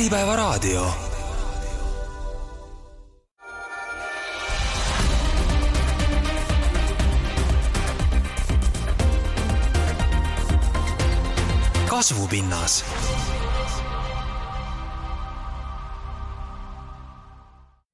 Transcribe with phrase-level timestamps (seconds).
[0.00, 0.86] Äripäevaraadio.
[11.88, 12.84] kasvupinnas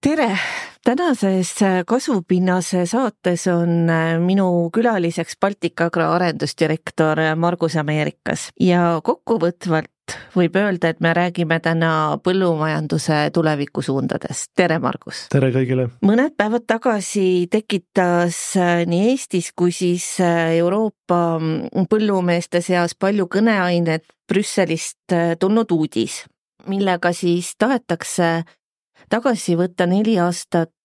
[0.00, 0.38] tere,
[0.86, 1.54] tänases
[1.86, 3.88] Kasvupinnase saates on
[4.22, 11.90] minu külaliseks Baltic Agro arendusdirektor Margus Ameerikas ja kokkuvõtvalt võib öelda, et me räägime täna
[12.22, 14.52] põllumajanduse tulevikusuundadest.
[14.54, 15.24] tere, Margus!
[15.32, 15.88] tere kõigile!
[16.06, 18.38] mõned päevad tagasi tekitas
[18.86, 21.40] nii Eestis kui siis Euroopa
[21.90, 26.22] põllumeeste seas palju kõneainet Brüsselist tulnud uudis,
[26.70, 28.30] millega siis tahetakse
[29.10, 30.75] tagasi võtta neli aastat äh,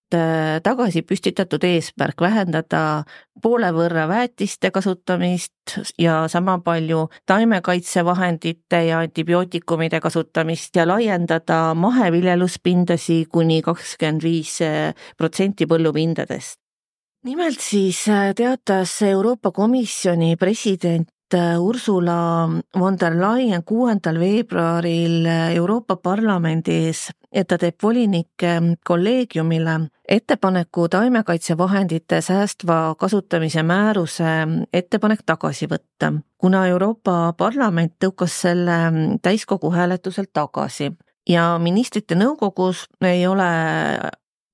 [0.64, 3.04] tagasi püstitatud eesmärk vähendada
[3.42, 13.62] poole võrra väetiste kasutamist ja sama palju taimekaitsevahendite ja antibiootikumide kasutamist ja laiendada maheviljeluspindasi kuni
[13.62, 14.60] kakskümmend viis
[15.18, 16.60] protsenti põllupindadest.
[17.24, 21.21] nimelt siis äh, teatas Euroopa Komisjoni president Äh,
[21.60, 29.78] Ursula von der Leyen kuuendal veebruaril äh, Euroopa Parlamendi ees, et ta teeb volinike kolleegiumile
[30.10, 34.34] ettepaneku taimekaitsevahendite säästva kasutamise määruse
[34.74, 38.78] ettepanek tagasi võtta, kuna Euroopa Parlament tõukas selle
[39.22, 40.92] täiskogu hääletuselt tagasi
[41.30, 43.52] ja ministrite nõukogus ei ole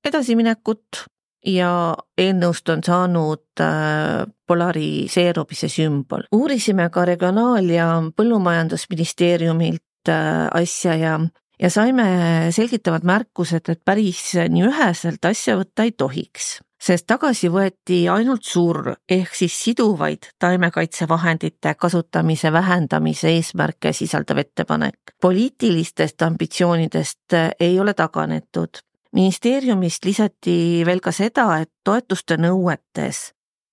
[0.06, 1.08] edasiminekut
[1.48, 1.72] ja
[2.20, 6.28] eelnõust on saanud äh, polariseerumise sümbol.
[6.32, 11.20] uurisime ka Regionaal- ja Põllumajandusministeeriumilt äh, asja ja,
[11.60, 12.08] ja saime
[12.52, 18.92] selgitavad märkused, et päris nii üheselt asja võtta ei tohiks sest tagasi võeti ainult surr
[19.10, 25.16] ehk siis siduvaid taimekaitsevahendite kasutamise vähendamise eesmärke sisaldav ettepanek.
[25.22, 28.78] poliitilistest ambitsioonidest ei ole taganetud
[29.18, 33.32] ministeeriumist lisati veel ka seda, et toetuste nõuetes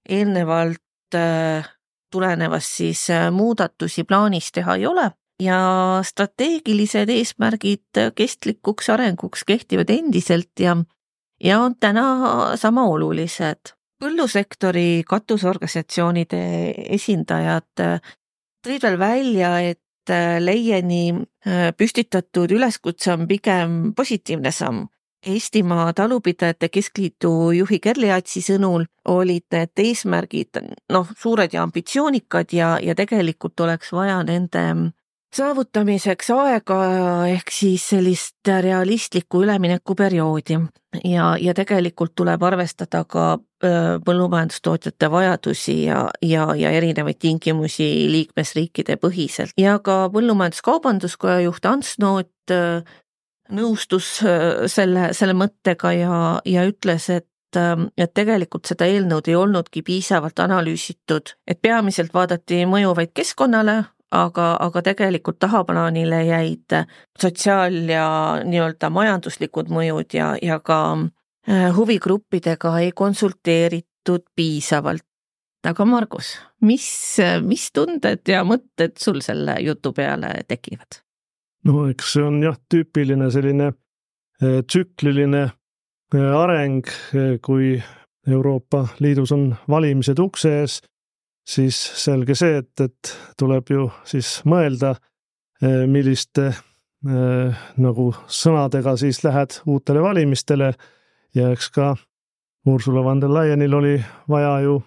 [0.09, 1.67] eelnevalt äh,
[2.13, 5.11] tulenevast siis äh, muudatusi plaanis teha ei ole
[5.43, 5.59] ja
[6.07, 10.77] strateegilised eesmärgid kestlikuks arenguks kehtivad endiselt ja,
[11.43, 13.75] ja on täna sama olulised.
[14.01, 16.43] põllusektori katusorganisatsioonide
[16.99, 18.13] esindajad äh,
[18.65, 19.81] tõid veel välja, et
[20.45, 21.15] Leieni
[21.81, 24.83] püstitatud üleskutse on pigem positiivne samm
[25.27, 30.61] Eestimaa Talupidajate Keskliidu juhi Kerli Atsi sõnul olid need eesmärgid
[30.93, 34.65] noh, suured ja ambitsioonikad ja, ja tegelikult oleks vaja nende
[35.35, 36.79] saavutamiseks aega
[37.33, 40.59] ehk siis sellist realistlikku üleminekuperioodi.
[41.05, 43.39] Ja, ja tegelikult tuleb arvestada ka
[44.07, 49.57] põllumajandustootjate vajadusi ja, ja, ja erinevaid tingimusi liikmesriikide põhiselt.
[49.59, 52.55] Ja ka Põllumajandus-Kaubanduskoja juht Ants Noot
[53.53, 56.19] nõustus äh, selle, selle mõttega ja,
[56.49, 62.65] ja ütles, et ähm, et tegelikult seda eelnõud ei olnudki piisavalt analüüsitud, et peamiselt vaadati
[62.69, 63.83] mõju vaid keskkonnale,
[64.15, 66.77] aga, aga tegelikult tahaplaanile jäid
[67.21, 68.09] sotsiaal- ja
[68.45, 70.81] nii-öelda majanduslikud mõjud ja, ja ka
[71.49, 75.05] äh, huvigruppidega ei konsulteeritud piisavalt.
[75.65, 81.05] aga Margus, mis, mis tunded ja mõtted sul selle jutu peale tekivad?
[81.65, 86.83] No eks see on jah, tüüpiline selline äh, tsükliline äh, areng,
[87.17, 87.79] äh, kui
[88.29, 90.79] Euroopa Liidus on valimised ukse ees,
[91.45, 94.95] siis selge see, et, et tuleb ju siis mõelda,
[95.65, 96.47] milliste
[97.81, 100.71] nagu sõnadega siis lähed uutele valimistele.
[101.37, 101.91] Ja eks ka
[102.65, 103.93] Ursula von der Leyenil oli
[104.29, 104.79] vaja ju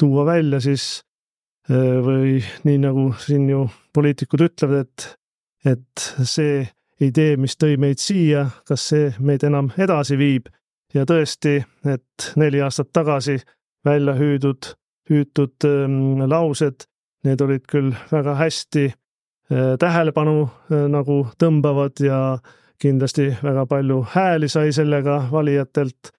[0.00, 1.00] tuua välja siis
[1.68, 2.38] või
[2.68, 3.64] nii nagu siin ju
[3.96, 5.08] poliitikud ütlevad, et
[5.64, 6.62] et see
[7.02, 10.48] idee, mis tõi meid siia, kas see meid enam edasi viib
[10.94, 11.58] ja tõesti,
[11.88, 13.38] et neli aastat tagasi
[13.84, 14.72] välja hüüdud,
[15.10, 16.86] hüütud ähm, laused,
[17.26, 22.18] need olid küll väga hästi äh, tähelepanu äh, nagu tõmbavad ja
[22.82, 26.12] kindlasti väga palju hääli sai sellega valijatelt.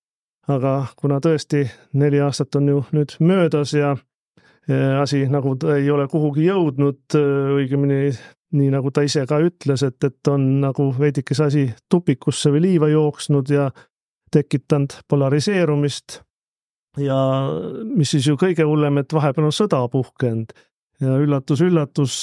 [0.47, 1.61] aga kuna tõesti
[1.93, 3.95] neli aastat on ju nüüd möödas ja
[5.01, 8.11] asi nagu ei ole kuhugi jõudnud, äh, õigemini
[8.53, 12.89] nii nagu ta ise ka ütles, et, et on nagu veidikese asi tupikusse või liiva
[12.91, 13.71] jooksnud ja
[14.33, 16.21] tekitanud polariseerumist.
[16.97, 17.17] ja
[17.83, 20.53] mis siis ju kõige hullem, et vahepeal on sõda puhkenud
[21.01, 22.15] ja üllatus-üllatus,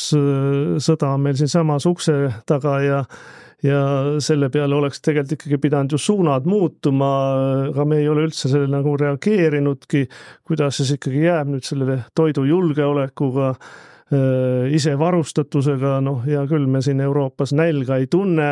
[0.82, 2.17] sõda on meil siinsamas ukse
[2.47, 3.05] taga ja
[3.61, 3.81] ja
[4.25, 7.11] selle peale oleks tegelikult ikkagi pidanud ju suunad muutuma,
[7.69, 10.06] aga me ei ole üldse sellele nagu reageerinudki.
[10.49, 13.55] kuidas siis ikkagi jääb nüüd sellele toidujulgeolekuga
[14.11, 18.49] Äh, isevarustatusega, noh, hea küll, me siin Euroopas nälga ei tunne,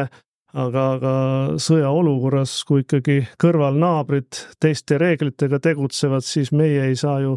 [0.55, 1.15] aga, aga
[1.59, 7.35] sõjaolukorras, kui ikkagi kõrvalnaabrid teiste reeglitega tegutsevad, siis meie ei saa ju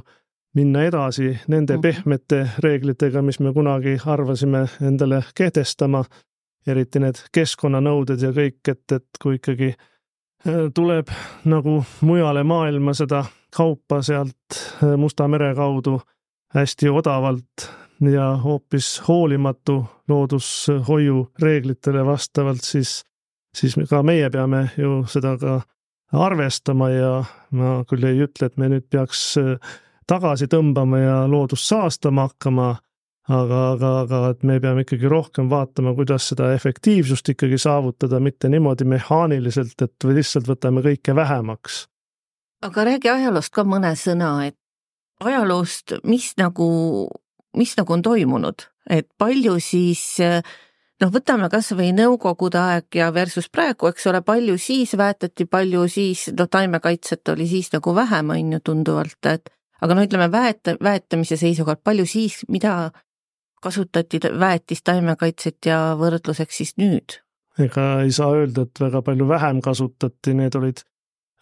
[0.54, 1.82] minna edasi nende mhm.
[1.82, 6.04] pehmete reeglitega, mis me kunagi arvasime endale kehtestama.
[6.68, 11.10] eriti need keskkonnanõuded ja kõik, et, et kui ikkagi äh, tuleb
[11.50, 15.98] nagu mujale maailma seda kaupa sealt äh, Musta mere kaudu
[16.54, 23.04] hästi odavalt ja hoopis hoolimatu loodushoiu reeglitele vastavalt, siis,
[23.58, 25.62] siis ka meie peame ju seda ka
[26.12, 27.12] arvestama ja
[27.52, 29.76] ma küll ei ütle, et me nüüd peaks äh,
[30.08, 32.72] tagasi tõmbama ja loodust saastama hakkama.
[33.32, 38.50] aga, aga, aga et me peame ikkagi rohkem vaatama, kuidas seda efektiivsust ikkagi saavutada, mitte
[38.50, 41.86] niimoodi mehaaniliselt, et lihtsalt võtame kõike vähemaks.
[42.62, 44.58] aga räägi ajaloost ka mõne sõna, et
[45.22, 46.68] ajaloost, mis nagu,
[47.58, 50.04] mis nagu on toimunud, et palju siis
[51.02, 56.28] noh, võtame kasvõi Nõukogude aeg ja versus praegu, eks ole, palju siis väetati, palju siis
[56.38, 59.52] noh, taimekaitset oli siis nagu vähem, on ju tunduvalt, et
[59.82, 62.92] aga no ütleme, väeta, väetamise seisukohalt, palju siis, mida
[63.62, 67.20] kasutati väetist, taimekaitset ja võrdluseks siis nüüd?
[67.60, 70.80] ega ei saa öelda, et väga palju vähem kasutati, need olid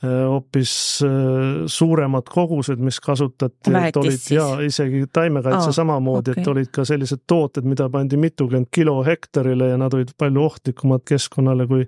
[0.04, 0.74] hoopis
[1.04, 6.70] äh, suuremad kogused, mis kasutati, et olid ja isegi taimekaitse oh, samamoodi okay., et olid
[6.72, 11.84] ka sellised tooted, mida pandi mitukümmend kilo hektarile ja nad olid palju ohtlikumad keskkonnale kui,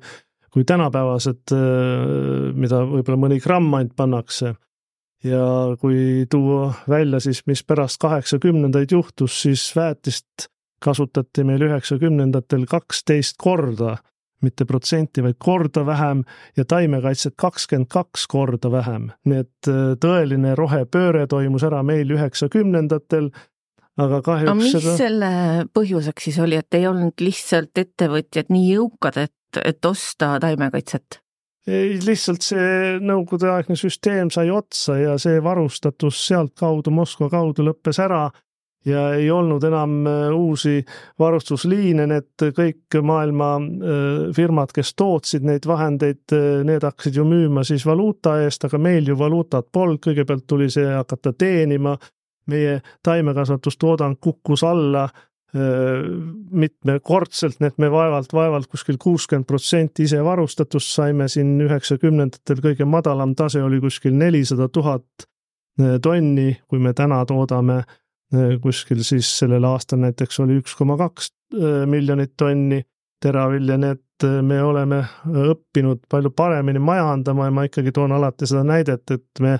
[0.52, 4.56] kui tänapäevased, äh, mida võib-olla mõni gramm ainult pannakse.
[5.24, 5.46] Ja
[5.78, 10.50] kui tuua välja siis, mis pärast kaheksakümnendaid juhtus, siis väetist
[10.82, 14.00] kasutati meil üheksakümnendatel kaksteist korda,
[14.46, 16.24] mitte protsenti, vaid korda vähem
[16.58, 19.10] ja taimekaitset kakskümmend kaks korda vähem.
[19.26, 23.32] nii et äh, tõeline rohepööre toimus ära meil üheksakümnendatel,
[24.02, 24.96] aga kahjuks aga mis seda...
[25.00, 25.32] selle
[25.74, 31.22] põhjuseks siis oli, et ei olnud lihtsalt ettevõtjad nii jõukad, et, et osta taimekaitset?
[31.68, 38.30] ei, lihtsalt see nõukogudeaegne süsteem sai otsa ja see varustatus sealtkaudu, Moskva kaudu lõppes ära
[38.86, 40.86] ja ei olnud enam äh, uusi
[41.20, 43.62] varustusliine, need kõik maailma äh,
[44.36, 49.08] firmad, kes tootsid neid vahendeid, äh, need hakkasid ju müüma siis valuuta eest, aga meil
[49.08, 51.98] ju valuutat polnud, kõigepealt tuli see hakata teenima,
[52.52, 55.10] meie taimekasvatustoodang kukkus alla
[55.52, 61.28] mitmekordselt, nii et me vaevalt, vaevalt kuskil kuuskümmend protsenti isevarustatust saime.
[61.28, 65.28] Siin üheksakümnendatel, kõige madalam tase oli kuskil nelisada tuhat
[66.02, 67.82] tonni, kui me täna toodame
[68.64, 71.34] kuskil siis sellel aastal näiteks oli üks koma kaks
[71.92, 72.80] miljonit tonni
[73.22, 78.64] teravilja, nii et me oleme õppinud palju paremini majandama ja ma ikkagi toon alati seda
[78.64, 79.58] näidet, et me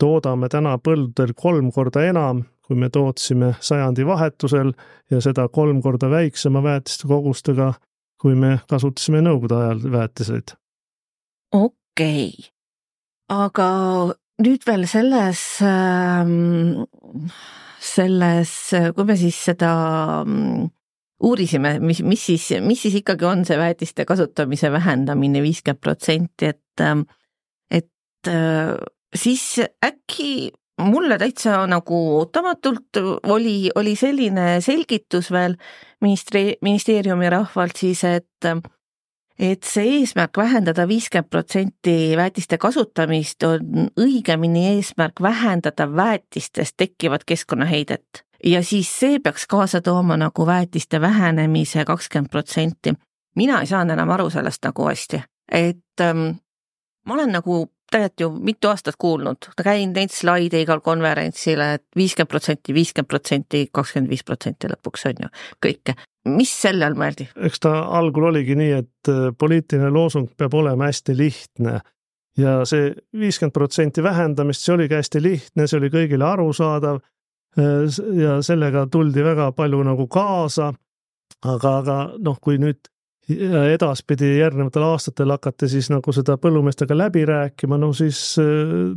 [0.00, 4.74] toodame täna põldudel kolm korda enam kui me tootsime sajandivahetusel
[5.10, 7.72] ja seda kolm korda väiksema väetiste kogustega,
[8.20, 10.52] kui me kasutasime nõukogude ajal väetiseid.
[11.56, 12.50] okei okay.,
[13.32, 13.68] aga
[14.44, 16.92] nüüd veel selles, ähm,
[17.80, 18.52] selles,
[18.94, 19.72] kui me siis seda
[20.24, 20.68] mm,
[21.24, 26.84] uurisime, mis, mis siis, mis siis ikkagi on see väetiste kasutamise vähendamine viiskümmend protsenti, et,
[26.84, 27.04] ähm,
[27.70, 28.74] et äh,
[29.14, 35.56] siis äkki mulle täitsa nagu ootamatult oli, oli selline selgitus veel
[36.04, 38.50] ministri, ministeeriumi rahvalt siis, et
[39.38, 48.24] et see eesmärk vähendada viiskümmend protsenti väetiste kasutamist on õigemini eesmärk vähendada väetistest tekkivat keskkonnaheidet.
[48.44, 52.94] ja siis see peaks kaasa tooma nagu väetiste vähenemise kakskümmend protsenti.
[53.36, 55.22] mina ei saanud enam aru sellest nagu hästi,
[55.52, 56.30] et ähm,
[57.06, 62.30] ma olen nagu tegelikult ju mitu aastat kuulnud, käin neid slaide igal konverentsil, et viiskümmend
[62.30, 65.30] protsenti, viiskümmend protsenti, kakskümmend viis protsenti lõpuks on ju
[65.66, 65.94] kõike.
[66.28, 67.28] mis selle all mõeldi?
[67.36, 71.78] eks ta algul oligi nii, et äh, poliitiline loosung peab olema hästi lihtne
[72.38, 77.00] ja see viiskümmend protsenti vähendamist, see oligi hästi lihtne, see oli kõigile arusaadav.
[77.58, 77.88] Äh,
[78.20, 80.72] ja sellega tuldi väga palju nagu kaasa.
[81.44, 82.88] aga, aga noh, kui nüüd
[83.28, 88.46] edaspidi järgnevatel aastatel hakati siis nagu seda põllumeestega läbi rääkima, no siis äh,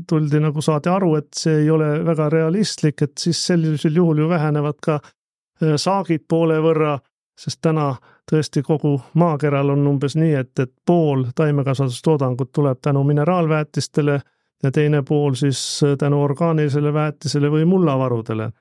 [0.08, 4.30] tuldi nagu saadi aru, et see ei ole väga realistlik, et siis sellisel juhul ju
[4.30, 6.98] vähenevad ka äh, saagid poole võrra,
[7.40, 7.92] sest täna
[8.32, 14.20] tõesti kogu maakeral on umbes nii, et, et pool taimekasvatustoodangut tuleb tänu mineraalväetistele
[14.64, 18.52] ja teine pool siis äh, tänu orgaanilisele väetisele või mullavarudele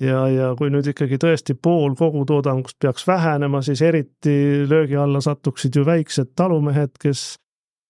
[0.00, 5.76] ja, ja kui nüüd ikkagi tõesti pool kogutoodangust peaks vähenema, siis eriti löögi alla satuksid
[5.76, 7.36] ju väiksed talumehed, kes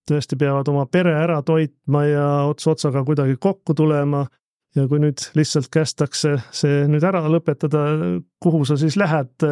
[0.09, 4.27] tõesti peavad oma pere ära toitma ja ots otsaga kuidagi kokku tulema.
[4.73, 7.83] Ja kui nüüd lihtsalt kästakse see nüüd ära lõpetada,
[8.41, 9.45] kuhu sa siis lähed,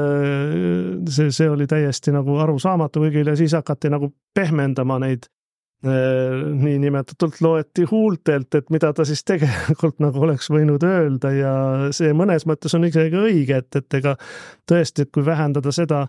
[1.12, 5.28] see, see oli täiesti nagu arusaamatu kõigile, siis hakati nagu pehmendama neid
[5.82, 11.54] niinimetatult loeti huultelt, et mida ta siis tegelikult nagu oleks võinud öelda ja
[11.96, 14.12] see mõnes mõttes on isegi õige, et, et ega
[14.68, 16.02] tõesti, et kui vähendada seda,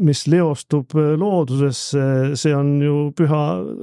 [0.00, 2.04] mis leostub loodusesse,
[2.40, 3.40] see on ju püha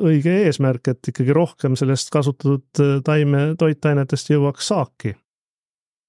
[0.10, 5.14] õige eesmärk, et ikkagi rohkem sellest kasutatud taime, toitainetest jõuaks saaki.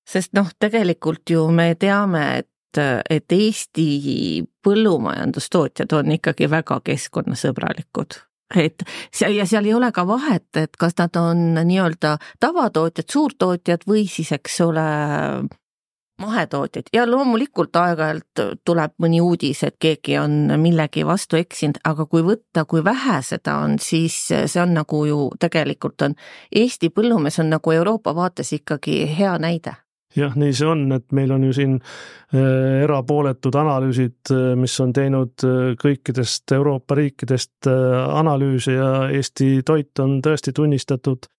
[0.09, 8.21] sest noh, tegelikult ju me teame, et et Eesti põllumajandustootjad on ikkagi väga keskkonnasõbralikud.
[8.57, 8.83] Et
[9.15, 14.09] seal ja seal ei ole ka vahet, et kas nad on nii-öelda tavatootjad, suurtootjad või
[14.11, 14.87] siis, eks ole,
[16.21, 16.91] mahetootjad.
[16.93, 22.65] Ja loomulikult aeg-ajalt tuleb mõni uudis, et keegi on millegi vastu eksinud, aga kui võtta,
[22.69, 26.19] kui vähe seda on, siis see on nagu ju tegelikult on,
[26.55, 29.79] Eesti põllumees on nagu Euroopa vaates ikkagi hea näide
[30.17, 34.95] jah, nii see on, et meil on ju siin äh, erapooletud analüüsid, äh, mis on
[34.97, 41.31] teinud äh, kõikidest Euroopa riikidest analüüse ja Eesti toit on tõesti tunnistatud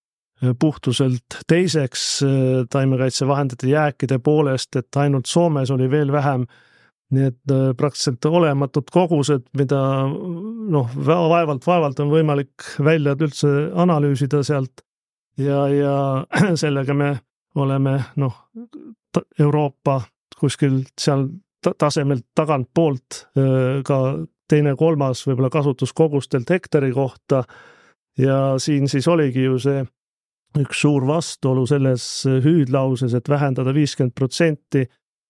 [0.57, 2.03] puhtuselt teiseks
[2.73, 6.47] taimekaitsevahendite jääkide poolest, et ainult Soomes oli veel vähem.
[7.11, 14.81] nii et praktiliselt olematud kogused, mida noh, vaevalt, vaevalt on võimalik välja üldse analüüsida sealt
[15.37, 16.25] ja, ja
[16.63, 17.11] sellega me
[17.55, 18.35] oleme noh,
[19.39, 20.01] Euroopa
[20.39, 21.27] kuskil seal
[21.77, 23.25] tasemelt tagantpoolt
[23.85, 23.97] ka
[24.51, 27.43] teine-kolmas võib-olla kasutuskogustelt hektari kohta.
[28.17, 29.83] ja siin siis oligi ju see
[30.59, 34.87] üks suur vastuolu selles hüüdlauses, et vähendada viiskümmend protsenti.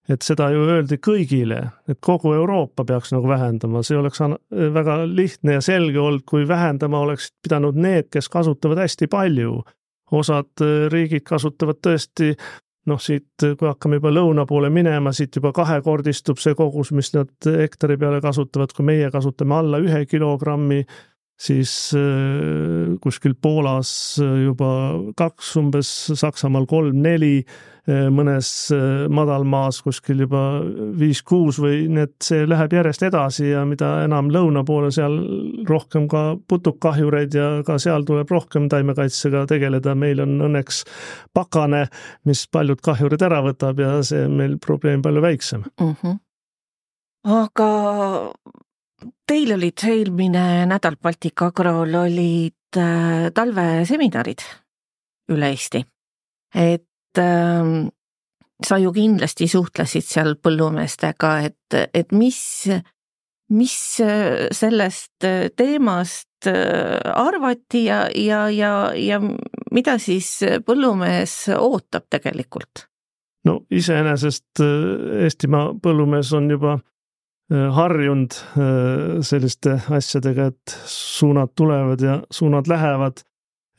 [0.10, 4.18] Et seda ju öeldi kõigile, et kogu Euroopa peaks nagu vähendama, see oleks
[4.50, 9.60] väga lihtne ja selge olnud, kui vähendama oleksid pidanud need, kes kasutavad hästi palju
[10.12, 12.34] osad äh, riigid kasutavad tõesti
[12.90, 17.30] noh, siit, kui hakkame juba lõuna poole minema, siit juba kahekordistub see kogus, mis nad
[17.46, 20.82] hektari peale kasutavad, kui meie kasutame alla ühe kilogrammi,
[21.42, 24.72] siis äh, kuskil Poolas juba
[25.18, 27.36] kaks umbes, Saksamaal kolm-neli
[27.90, 28.48] Eh, mõnes
[29.10, 30.42] madalmaas kuskil juba
[31.00, 35.16] viis-kuus või nii et see läheb järjest edasi ja mida enam lõuna poole, seal
[35.66, 40.84] rohkem ka putukkahjureid ja ka seal tuleb rohkem taimekaitsega tegeleda, meil on õnneks
[41.34, 41.88] pakane,
[42.30, 45.96] mis paljud kahjurid ära võtab ja see on meil probleem palju väiksem mm.
[46.04, 46.20] -hmm.
[47.42, 47.72] aga
[49.28, 54.44] teil olid eelmine nädal Baltic Agrol olid äh, talveseminarid
[55.32, 55.84] üle Eesti,
[56.56, 57.72] et äh,
[58.62, 62.42] sa ju kindlasti suhtlesid seal põllumeestega, et, et mis,
[63.50, 63.78] mis
[64.54, 65.28] sellest
[65.58, 69.20] teemast arvati ja, ja, ja, ja
[69.72, 72.88] mida siis põllumees ootab tegelikult?
[73.48, 76.91] no iseenesest äh, Eestimaa põllumees on juba äh,
[77.52, 83.24] harjunud äh, selliste asjadega, et suunad tulevad ja suunad lähevad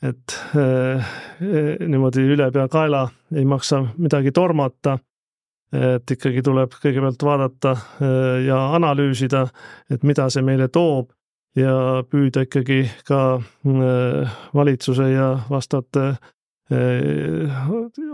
[0.03, 1.05] et äh,
[1.87, 4.97] niimoodi ülepeakaela ei maksa midagi tormata.
[5.73, 9.47] et ikkagi tuleb kõigepealt vaadata äh, ja analüüsida,
[9.89, 11.09] et mida see meile toob
[11.57, 16.19] ja püüda ikkagi ka äh, valitsuse ja vastavate äh,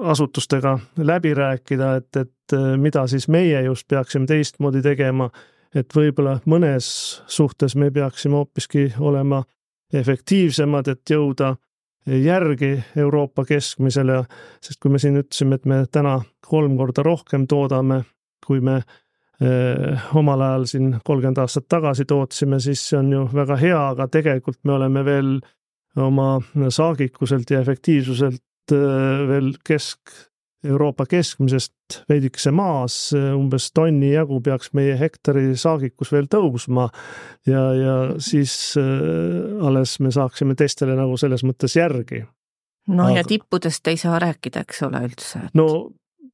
[0.10, 5.30] asutustega läbi rääkida, et, et äh, mida siis meie just peaksime teistmoodi tegema.
[5.76, 6.86] et võib-olla mõnes
[7.30, 9.44] suhtes me peaksime hoopiski olema
[9.94, 11.56] efektiivsemad, et jõuda
[12.10, 14.24] järgi Euroopa keskmisele,
[14.62, 16.16] sest kui me siin ütlesime, et me täna
[16.48, 18.02] kolm korda rohkem toodame,
[18.46, 23.60] kui me eh, omal ajal siin kolmkümmend aastat tagasi tootsime, siis see on ju väga
[23.62, 25.36] hea, aga tegelikult me oleme veel
[25.98, 30.14] oma saagikuselt ja efektiivsuselt eh, veel kesk,
[30.68, 36.90] Euroopa keskmisest veidikese maas, umbes tonni jagu peaks meie hektari saagikus veel tõusma.
[37.48, 42.26] ja, ja siis äh, alles me saaksime teistele nagu selles mõttes järgi.
[42.88, 43.22] no Aga...
[43.22, 45.56] ja tippudest ei saa rääkida, eks ole, üldse et....
[45.56, 45.70] no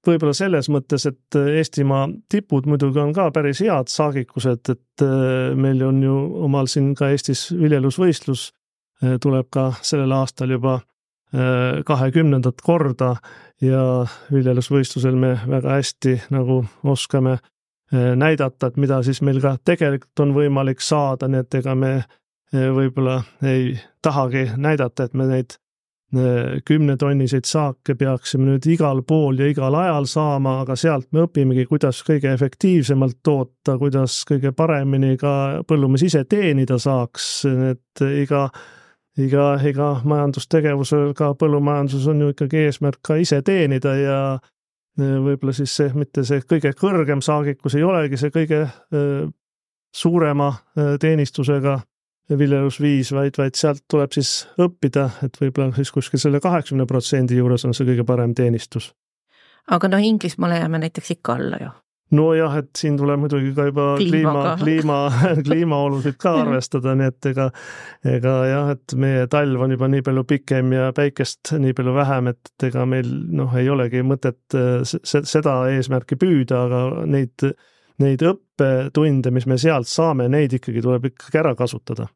[0.06, 5.86] võib-olla selles mõttes, et Eestimaa tipud muidugi on ka päris head saagikused, et äh, meil
[5.86, 6.18] on ju
[6.50, 8.64] omal siin ka Eestis viljelusvõistlus äh,
[9.22, 10.80] tuleb ka sellel aastal juba
[11.86, 13.10] kahekümnendat korda
[13.60, 20.24] ja viljelusvõistlusel me väga hästi nagu oskame eh, näidata, et mida siis meil ka tegelikult
[20.24, 21.92] on võimalik saada, nii et ega me
[22.56, 23.74] võib-olla ei
[24.06, 25.58] tahagi näidata, et me neid
[26.66, 32.02] kümnetonniseid saake peaksime nüüd igal pool ja igal ajal saama, aga sealt me õpimegi, kuidas
[32.08, 37.30] kõige efektiivsemalt toota, kuidas kõige paremini ka põllumees ise teenida saaks,
[37.72, 38.46] et iga
[39.22, 44.19] iga, iga majandustegevusel, ka põllumajanduses on ju ikkagi eesmärk ka ise teenida ja
[45.00, 48.62] võib-olla siis see, mitte see kõige kõrgem saagikus ei olegi see kõige
[49.95, 50.53] suurema
[51.00, 51.79] teenistusega
[52.29, 57.67] viljelusviis, vaid, vaid sealt tuleb siis õppida, et võib-olla siis kuskil selle kaheksakümne protsendi juures
[57.67, 58.93] on see kõige parem teenistus.
[59.72, 61.72] aga noh, Inglismaale jääme näiteks ikka alla ju
[62.15, 64.98] nojah, et siin tuleb muidugi ka juba kliima, kliima,
[65.48, 67.50] kliimaolusid ka arvestada, nii et ega,
[68.15, 72.34] ega jah, et meie talv on juba nii palju pikem ja päikest nii palju vähem,
[72.34, 77.50] et ega meil noh, ei olegi mõtet seda eesmärki püüda, aga neid
[78.03, 82.10] neid õppetunde, mis me sealt saame, neid ikkagi tuleb ikkagi ära kasutada.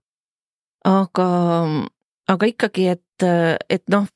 [0.88, 1.28] aga,
[2.32, 3.28] aga ikkagi, et,
[3.70, 4.08] et noh,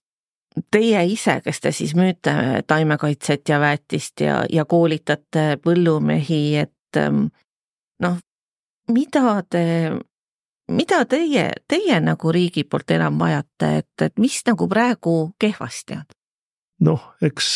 [0.72, 2.34] teie ise, kes te siis müüte
[2.68, 7.28] taimekaitset ja väetist ja, ja koolitate põllumehi, et ähm,
[8.04, 8.18] noh,
[8.92, 9.64] mida te,
[10.72, 16.08] mida teie, teie nagu riigi poolt enam vajate, et, et mis nagu praegu kehvasti on?
[16.84, 17.50] noh, eks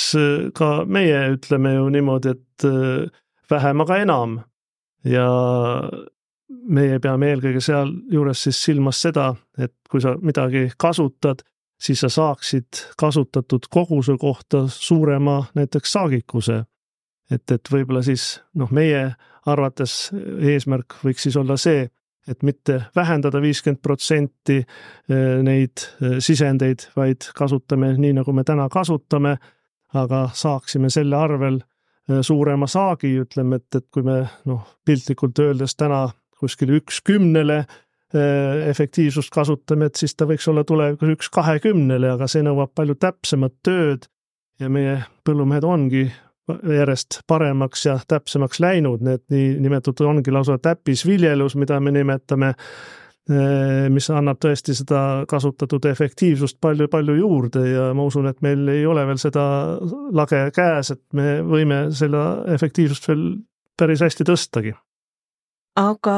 [0.56, 2.68] ka meie ütleme ju niimoodi, et
[3.52, 4.38] vähem, aga enam.
[5.08, 5.28] ja
[6.48, 11.44] meie peame eelkõige sealjuures siis silmas seda, et kui sa midagi kasutad,
[11.78, 16.64] siis sa saaksid kasutatud koguse kohta suurema näiteks saagikuse.
[17.32, 19.12] et, et võib-olla siis noh, meie
[19.46, 21.88] arvates eesmärk võiks siis olla see,
[22.28, 28.70] et mitte vähendada viiskümmend protsenti eh, neid eh, sisendeid, vaid kasutame nii, nagu me täna
[28.70, 29.38] kasutame,
[29.94, 31.62] aga saaksime selle arvel
[32.12, 36.06] Äh, suurema saagi, ütleme, et, et kui me noh, piltlikult öeldes täna
[36.40, 37.66] kuskil üks kümnele
[38.16, 43.58] efektiivsust kasutame, et siis ta võiks olla tulevikus üks kahekümnele, aga see nõuab palju täpsemat
[43.68, 44.08] tööd.
[44.58, 46.06] Ja meie põllumehed ongi
[46.48, 52.54] järjest paremaks ja täpsemaks läinud, need niinimetatud ongi lausa täppisviljelus, mida me nimetame
[53.28, 57.64] Äh, mis annab tõesti seda kasutatud efektiivsust palju-palju juurde.
[57.68, 59.44] Ja ma usun, et meil ei ole veel seda
[60.16, 62.24] lage käes, et me võime selle
[62.56, 63.26] efektiivsust veel
[63.78, 64.72] päris hästi tõstagi.
[65.78, 66.18] Aga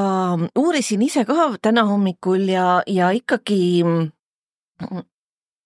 [0.58, 3.84] uurisin ise ka täna hommikul ja, ja ikkagi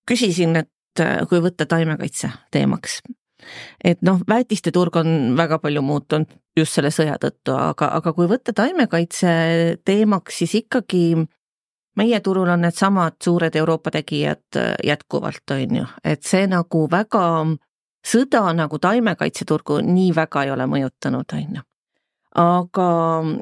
[0.10, 3.01] küsisin, et kui võtta taimekaitse teemaks,
[3.84, 8.53] et noh, väetisteturg on väga palju muutunud just selle sõja tõttu, aga, aga kui võtta
[8.56, 9.34] taimekaitse
[9.86, 11.03] teemaks, siis ikkagi
[11.97, 17.25] meie turul on needsamad suured Euroopa tegijad äh, jätkuvalt, on ju, et see nagu väga,
[18.06, 21.67] sõda nagu taimekaitseturgu nii väga ei ole mõjutanud, on ju
[22.36, 22.88] aga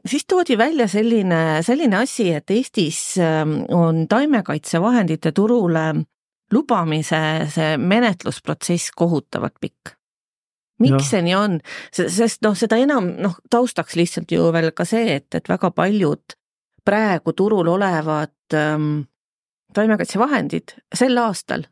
[0.06, 5.86] siis toodi välja selline, selline asi, et Eestis ähm, on taimekaitsevahendite turule
[6.52, 9.96] lubamise see menetlusprotsess kohutavalt pikk.
[10.82, 11.10] miks ja.
[11.10, 11.60] see nii on,
[11.94, 16.36] sest noh, seda enam noh, taustaks lihtsalt ju veel ka see, et, et väga paljud
[16.86, 19.04] praegu turul olevad ähm,
[19.74, 21.68] taimekaitsevahendid sel aastal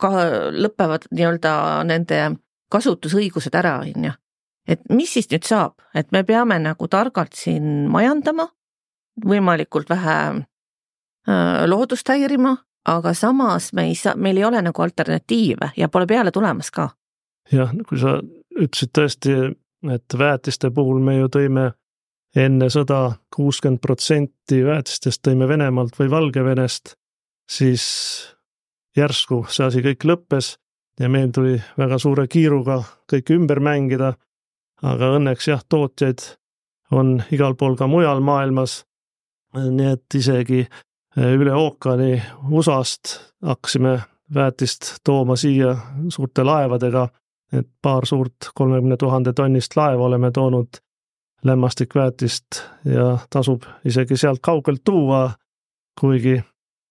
[0.00, 0.10] ka
[0.50, 1.52] lõpevad nii-öelda
[1.88, 2.20] nende
[2.72, 4.12] kasutusõigused ära, on ju.
[4.68, 8.48] Et mis siis nüüd saab, et me peame nagu targalt siin majandama,
[9.26, 12.56] võimalikult vähe äh, loodust häirima,
[12.88, 16.90] aga samas me ei saa, meil ei ole nagu alternatiive ja pole peale tulemas ka.
[17.52, 18.18] jah, kui sa
[18.56, 19.36] ütlesid tõesti,
[19.90, 21.70] et väetiste puhul me ju tõime
[22.36, 26.94] enne sõda kuuskümmend protsenti väetistest tõime Venemaalt või Valgevenest,
[27.50, 27.84] siis
[28.96, 30.54] järsku see asi kõik lõppes
[31.00, 34.14] ja meil tuli väga suure kiiruga kõik ümber mängida.
[34.82, 36.22] Aga õnneks jah, tootjaid
[36.96, 38.84] on igal pool ka mujal maailmas.
[39.54, 43.98] nii et isegi eh, üle ookeani USA-st hakkasime
[44.34, 45.74] väetist tooma siia
[46.08, 47.08] suurte laevadega,
[47.52, 50.78] et paar suurt kolmekümne tuhande tonnist laeva oleme toonud
[51.44, 55.32] lämmastikväetist ja tasub isegi sealt kaugelt tuua,
[56.00, 56.36] kuigi,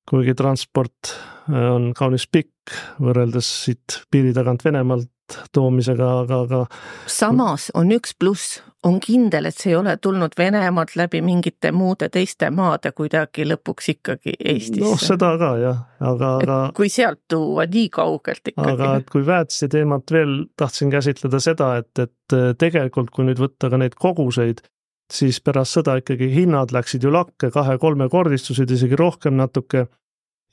[0.10, 5.10] kuigi transport äh, on kaunis pikk võrreldes siit piiri tagant Venemaalt
[5.54, 6.63] toomisega, aga, aga.
[7.08, 12.08] samas on üks pluss, on kindel, et see ei ole tulnud Venemaalt läbi mingite muude
[12.13, 14.86] teiste maade kuidagi lõpuks ikkagi Eestisse.
[14.86, 16.60] noh, seda ka jah, aga, aga.
[16.78, 18.72] kui sealt tuua nii kaugelt ikkagi.
[18.76, 23.72] aga et kui väetise teemat veel tahtsin käsitleda seda, et, et tegelikult, kui nüüd võtta
[23.72, 24.63] ka neid koguseid,
[25.12, 29.88] siis pärast sõda ikkagi hinnad läksid ju lakke, kahe-kolmekordistusid, isegi rohkem natuke.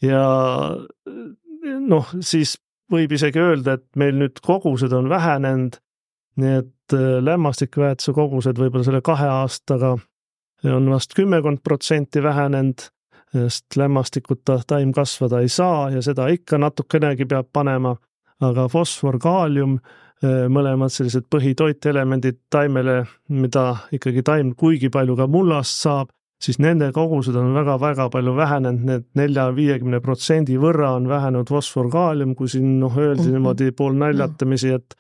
[0.03, 0.23] ja
[1.81, 2.57] noh, siis
[2.93, 5.79] võib isegi öelda, et meil nüüd kogused on vähenenud,
[6.41, 9.97] nii et äh, lämmastikväetise kogused võib-olla selle kahe aastaga
[10.65, 12.89] on vast kümmekond protsenti vähenenud,
[13.33, 17.97] sest lämmastikuta taim kasvada ei saa ja seda ikka natukenegi peab panema,
[18.41, 19.79] aga fosfor, kaalium,
[20.25, 26.91] äh, mõlemad sellised põhitoitelemendid taimele, mida ikkagi taim kuigi palju ka mullast saab, siis nende
[26.95, 32.93] kogused on väga-väga palju vähenenud, need nelja-viiekümne protsendi võrra on vähenenud fosfor-kaalium, kui siin noh,
[32.97, 33.39] öeldi mm -hmm.
[33.39, 34.97] niimoodi poolnaljatamisi, et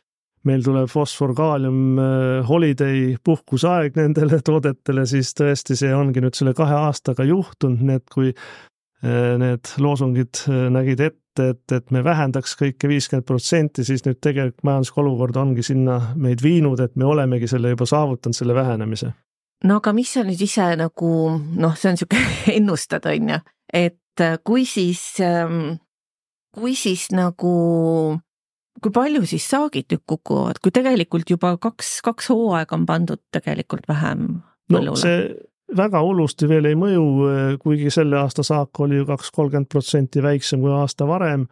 [0.46, 6.74] meil tuleb fosfor-kaalium äh, holiday puhkuseaeg nendele toodetele, siis tõesti, see ongi nüüd selle kahe
[6.86, 12.56] aastaga juhtunud, nii et kui äh, need loosungid äh, nägid ette, et, et me vähendaks
[12.56, 17.48] kõike viiskümmend protsenti, siis nüüd tegelikult majanduslik olukord ongi sinna meid viinud, et me olemegi
[17.50, 19.12] selle juba saavutanud, selle vähenemise
[19.64, 23.40] no aga mis sa nüüd ise nagu noh, see on niisugune ennustada, on ju,
[23.72, 25.78] et äh, kui siis, ähm,
[26.56, 27.56] kui siis nagu,
[28.82, 33.88] kui palju siis saagid nüüd kukuvad, kui tegelikult juba kaks, kaks hooaega on pandud tegelikult
[33.88, 34.40] vähem
[34.70, 35.02] põllule no,?
[35.02, 35.28] see
[35.76, 40.22] väga hullusti veel ei mõju, äh, kuigi selle aasta saak oli ju kaks, kolmkümmend protsenti
[40.22, 41.48] väiksem kui aasta varem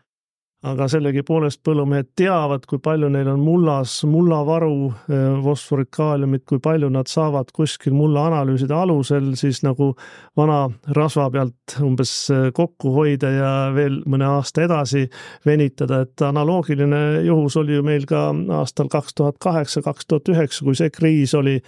[0.64, 4.76] aga sellegipoolest põllumehed teavad, kui palju neil on mullas mullavaru,
[5.12, 9.92] eh, fosforit, kaaliumit, kui palju nad saavad kuskil mullaanalüüside alusel siis nagu
[10.36, 10.62] vana
[10.96, 15.04] rasva pealt umbes eh, kokku hoida ja veel mõne aasta edasi
[15.46, 20.64] venitada, et analoogiline juhus oli ju meil ka aastal kaks tuhat kaheksa, kaks tuhat üheksa,
[20.64, 21.60] kui see kriis oli.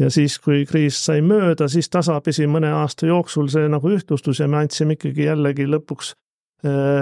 [0.00, 4.48] Ja siis, kui kriis sai mööda, siis tasapisi mõne aasta jooksul see nagu ühtlustus ja
[4.48, 6.29] me andsime ikkagi jällegi lõpuks Äh,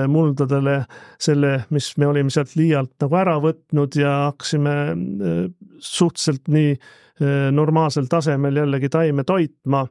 [0.09, 0.83] muldadele
[1.21, 5.41] selle, mis me olime sealt liialt nagu ära võtnud ja hakkasime äh,
[5.79, 9.87] suhteliselt nii äh, normaalsel tasemel jällegi taime toitma.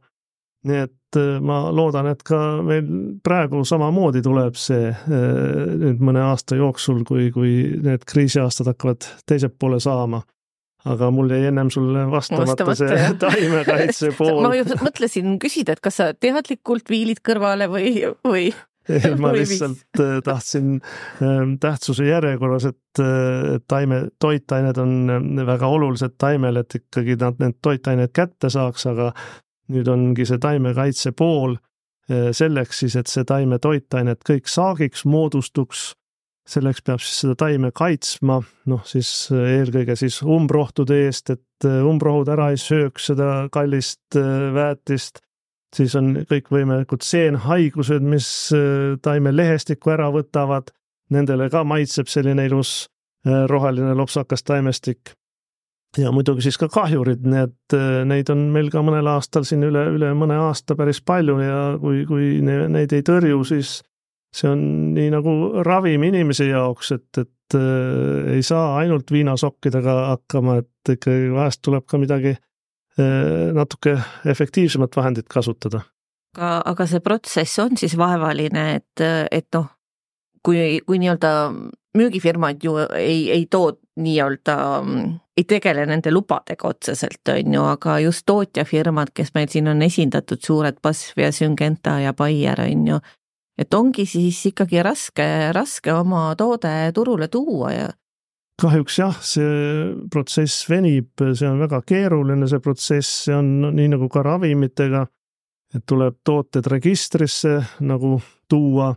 [0.68, 2.88] nii et ma loodan, et ka meil
[3.24, 7.52] praegu samamoodi tuleb see nüüd mõne aasta jooksul, kui, kui
[7.86, 10.20] need kriisiaastad hakkavad teiselt poole saama
[10.88, 14.42] aga mul jäi ennem sulle vastamata, vastamata see taimekaitse pool.
[14.46, 17.94] ma just mõtlesin küsida, et kas sa teadlikult viilid kõrvale või,
[18.28, 18.50] või
[18.96, 20.80] ei, ma lihtsalt äh, tahtsin
[21.22, 27.40] ähm, tähtsuse järjekorras, et äh, taime, toitained on äh, väga olulised taimele, et ikkagi nad
[27.44, 29.12] need toitained kätte saaks, aga
[29.74, 31.58] nüüd ongi see taimekaitse pool
[32.08, 35.90] selleks siis, et see taime toitainet kõik saagiks moodustuks.
[36.48, 38.38] selleks peab siis seda taime kaitsma,
[38.72, 44.16] noh siis eelkõige siis umbrohtude eest, et umbrohud ära ei sööks seda kallist
[44.56, 45.20] väetist
[45.76, 50.72] siis on kõikvõimalikud seenhaigused, mis äh, taime lehestikku ära võtavad,
[51.14, 52.88] nendele ka maitseb selline ilus
[53.28, 55.16] äh, roheline lopsakas taimestik.
[55.98, 59.64] ja muidugi siis ka kahjurid, nii et äh, neid on meil ka mõnel aastal siin
[59.64, 63.82] üle, üle mõne aasta päris palju ja kui, kui neid ei tõrju, siis
[64.36, 64.62] see on
[64.94, 67.56] nii nagu ravim inimese jaoks, et, et
[68.36, 72.36] ei saa ainult viinasokkidega hakkama, et ikkagi vahest tuleb ka midagi
[73.54, 73.94] natuke
[74.26, 75.82] efektiivsemat vahendit kasutada.
[76.38, 79.68] aga, aga see protsess on siis vaevaline, et, et noh,
[80.46, 81.32] kui, kui nii-öelda
[81.98, 84.58] müügifirmad ju ei, ei too nii-öelda,
[85.38, 90.42] ei tegele nende lubadega otseselt, on ju, aga just tootjafirmad, kes meil siin on esindatud,
[90.44, 93.00] suured BASF ja Syngenta ja Bayer, on ju,
[93.58, 97.88] et ongi siis ikkagi raske, raske oma toode turule tuua ja
[98.62, 104.10] kahjuks jah, see protsess venib, see on väga keeruline, see protsess, see on nii nagu
[104.10, 105.04] ka ravimitega,
[105.76, 108.16] et tuleb tooted registrisse nagu
[108.50, 108.94] tuua,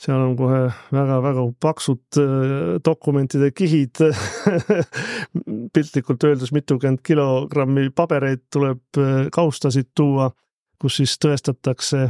[0.00, 0.60] seal on kohe
[0.92, 4.02] väga-väga paksud äh, dokumentide kihid.
[5.74, 10.30] Piltlikult öeldes mitukümmend kilogrammi pabereid tuleb äh, kaustasid tuua,
[10.80, 12.08] kus siis tõestatakse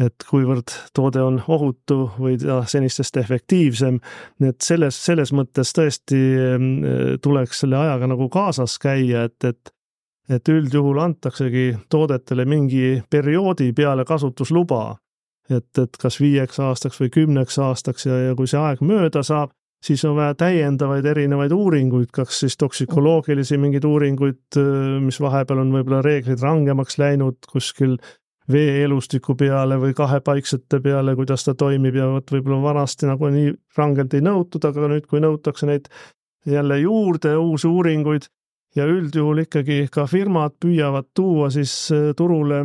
[0.00, 4.00] et kuivõrd toode on ohutu või ta senistest efektiivsem.
[4.40, 6.18] nii et selles, selles mõttes tõesti
[6.56, 9.74] mm, tuleks selle ajaga nagu kaasas käia, et, et
[10.30, 14.96] et üldjuhul antaksegi toodetele mingi perioodi peale kasutusluba.
[15.50, 19.50] et, et kas viieks aastaks või kümneks aastaks ja, ja kui see aeg mööda saab,
[19.84, 24.58] siis on vaja täiendavaid erinevaid uuringuid, kas siis toksikoloogilisi mingeid uuringuid,
[25.02, 27.98] mis vahepeal on võib-olla reeglid rangemaks läinud kuskil
[28.52, 34.14] veeelustiku peale või kahepaiksete peale, kuidas ta toimib ja vot võib-olla vanasti nagu nii rangelt
[34.14, 35.88] ei nõutud, aga nüüd, kui nõutakse neid
[36.46, 38.28] jälle juurde, uusi uuringuid
[38.76, 42.64] ja üldjuhul ikkagi ka firmad püüavad tuua siis äh, turule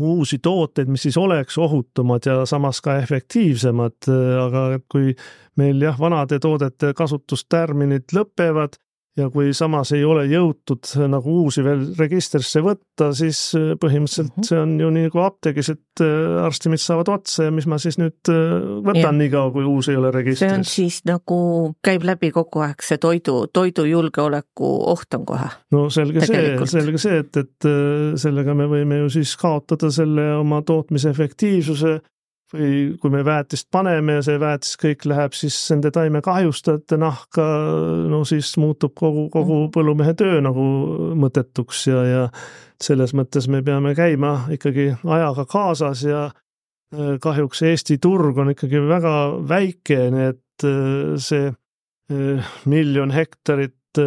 [0.00, 5.14] uusi tooteid, mis siis oleks ohutumad ja samas ka efektiivsemad, äh, aga kui
[5.60, 8.78] meil jah, vanade toodete kasutustärminid lõpevad
[9.20, 14.48] ja kui samas ei ole jõutud nagu uusi veel registrisse võtta, siis äh, põhimõtteliselt -hmm.
[14.48, 18.00] see on ju nii nagu apteegis, et äh, arstimid saavad otsa ja mis ma siis
[18.00, 18.32] nüüd
[18.86, 20.46] võtan niikaua, kui uus ei ole registris.
[20.48, 21.40] see on siis nagu,
[21.84, 25.50] käib läbi kogu aeg see toidu, toidujulgeoleku oht on kohe.
[25.72, 26.70] no selge Tegelikult.
[26.70, 27.70] see, selge see, et, et
[28.20, 32.00] sellega me võime ju siis kaotada selle oma tootmise efektiivsuse
[32.54, 37.46] või kui me väetist paneme ja see väetis kõik läheb siis nende taimekahjustajate nahka,
[38.10, 39.72] no siis muutub kogu, kogu mm.
[39.74, 40.66] põllumehe töö nagu
[41.20, 42.26] mõttetuks ja, ja
[42.82, 48.82] selles mõttes me peame käima ikkagi ajaga kaasas ja äh, kahjuks Eesti turg on ikkagi
[48.88, 49.16] väga
[49.48, 51.50] väike, nii et äh, see
[52.66, 54.00] miljon hektarit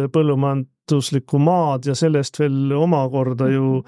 [0.84, 3.82] põllumajanduslikku maad ja sellest veel omakorda ju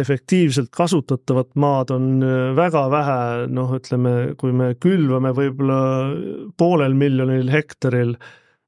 [0.00, 2.20] efektiivselt kasutatavat maad on
[2.56, 8.16] väga vähe, noh, ütleme, kui me külvame võib-olla poolel miljonil hektaril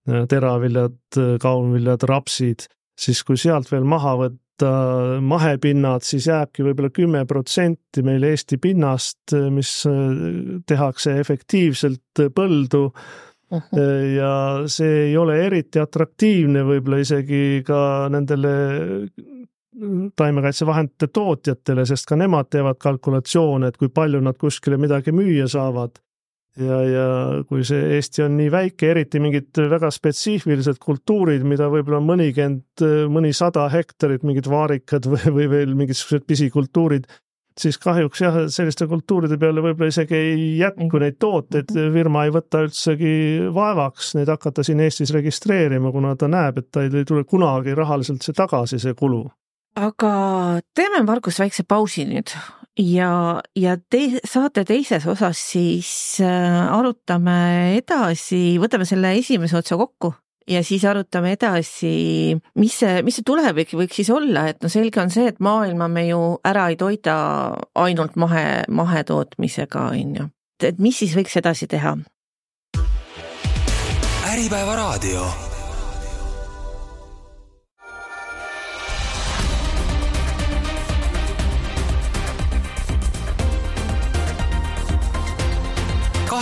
[0.05, 2.67] teraviljad, kaunviljad, rapsid,
[2.99, 9.35] siis kui sealt veel maha võtta mahepinnad, siis jääbki võib-olla kümme protsenti meil Eesti pinnast,
[9.51, 9.83] mis
[10.67, 12.91] tehakse efektiivselt põldu.
[13.53, 14.33] Ja
[14.71, 18.53] see ei ole eriti atraktiivne võib-olla isegi ka nendele
[20.17, 26.01] taimekaitsevahendite tootjatele, sest ka nemad teevad kalkulatsioone, et kui palju nad kuskile midagi müüa saavad.
[26.61, 27.05] Ja, ja
[27.49, 33.65] kui see Eesti on nii väike, eriti mingid väga spetsiifilised kultuurid, mida võib-olla mõnikümmend, mõnisada
[33.73, 37.09] hektarit, mingid vaarikad või, või veel mingisugused pisikultuurid,
[37.61, 42.65] siis kahjuks jah, selliste kultuuride peale võib-olla isegi ei jätku neid tooteid, firma ei võta
[42.67, 43.13] üldsegi
[43.55, 48.25] vaevaks neid hakata siin Eestis registreerima, kuna ta näeb, et ta ei tule kunagi rahaliselt
[48.25, 49.25] see tagasi, see kulu.
[49.77, 50.13] aga
[50.77, 52.35] teeme, Margus, väikse pausi nüüd
[52.79, 55.93] ja, ja te, saate teises osas siis
[56.25, 60.15] äh, arutame edasi, võtame selle esimese otsa kokku
[60.49, 65.03] ja siis arutame edasi, mis see, mis see tulevik võiks siis olla, et no selge
[65.03, 67.17] on see, et maailma me ju ära ei toida
[67.79, 70.29] ainult mahe, mahetootmisega, on ju.
[70.63, 71.97] et mis siis võiks edasi teha?
[74.33, 75.27] äripäeva raadio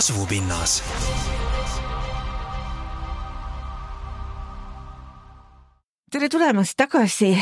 [0.01, 0.83] kasvupinnas.
[6.11, 7.37] Tere tulemast tagasi.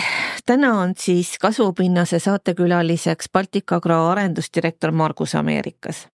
[0.46, 6.08] täna on siis Kasvupinnase saatekülaliseks Baltic Agro arendusdirektor Margus Ameerikas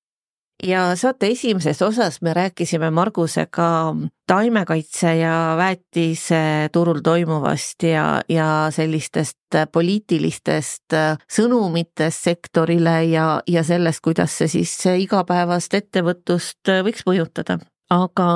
[0.64, 3.96] ja saate esimeses osas me rääkisime Margusega
[4.28, 10.96] taimekaitse ja väetise turul toimuvast ja, ja sellistest poliitilistest
[11.28, 17.60] sõnumitest sektorile ja, ja sellest, kuidas see siis igapäevast ettevõtlust võiks mõjutada.
[17.94, 18.30] Aga,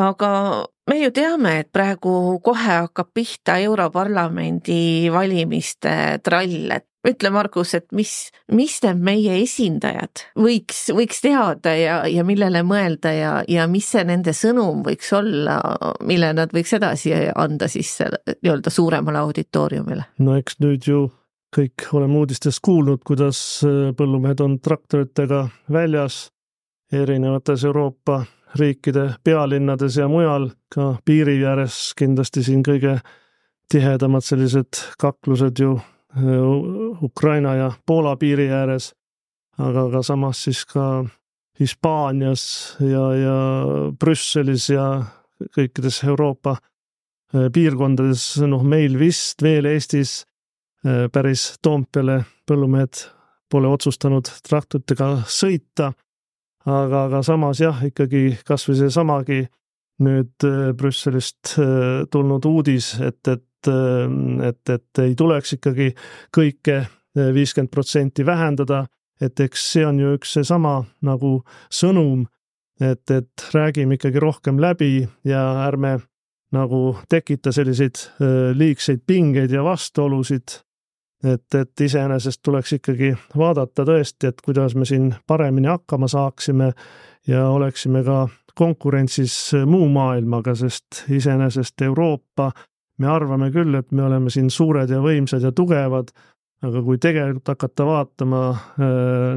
[0.00, 0.30] aga
[0.90, 5.92] me ju teame, et praegu kohe hakkab pihta Europarlamendi valimiste
[6.24, 8.12] trall, et ütle, Margus, et mis,
[8.54, 14.04] mis need meie esindajad võiks, võiks teada ja, ja millele mõelda ja, ja mis see
[14.06, 15.58] nende sõnum võiks olla,
[16.06, 20.06] mille nad võiks edasi anda siis nii-öelda suuremale auditooriumile?
[20.22, 21.08] no eks nüüd ju
[21.52, 26.28] kõik oleme uudistest kuulnud, kuidas äh, põllumehed on traktoritega väljas
[26.92, 28.22] erinevates Euroopa
[28.58, 32.98] riikide pealinnades ja mujal, ka piiri ääres kindlasti siin kõige
[33.72, 35.78] tihedamad sellised kaklused ju
[37.02, 38.92] Ukraina ja Poola piiri ääres,
[39.58, 41.04] aga ka samas siis ka
[41.60, 43.36] Hispaanias ja, ja
[44.00, 44.86] Brüsselis ja
[45.56, 46.56] kõikides Euroopa
[47.32, 50.22] piirkondades, noh, meil vist veel Eestis
[51.12, 53.04] päris Toompeale põllumehed
[53.52, 55.92] pole otsustanud traktoritega sõita.
[56.66, 59.42] Aga, aga samas jah, ikkagi kasvõi seesamagi
[60.02, 60.46] nüüd
[60.78, 61.54] Brüsselist
[62.10, 63.46] tulnud uudis, et, et
[64.42, 65.92] et, et ei tuleks ikkagi
[66.34, 66.80] kõike
[67.14, 68.86] viiskümmend protsenti vähendada,
[69.20, 71.36] et eks see on ju üks seesama nagu
[71.70, 72.24] sõnum,
[72.80, 76.00] et, et räägime ikkagi rohkem läbi ja ärme
[76.52, 78.00] nagu tekita selliseid
[78.58, 80.58] liigseid pingeid ja vastuolusid.
[81.24, 86.72] Et, et iseenesest tuleks ikkagi vaadata tõesti, et kuidas me siin paremini hakkama saaksime
[87.28, 88.26] ja oleksime ka
[88.58, 92.50] konkurentsis muu maailmaga, sest iseenesest Euroopa
[92.98, 96.12] me arvame küll, et me oleme siin suured ja võimsad ja tugevad,
[96.62, 98.90] aga kui tegelikult hakata vaatama äh,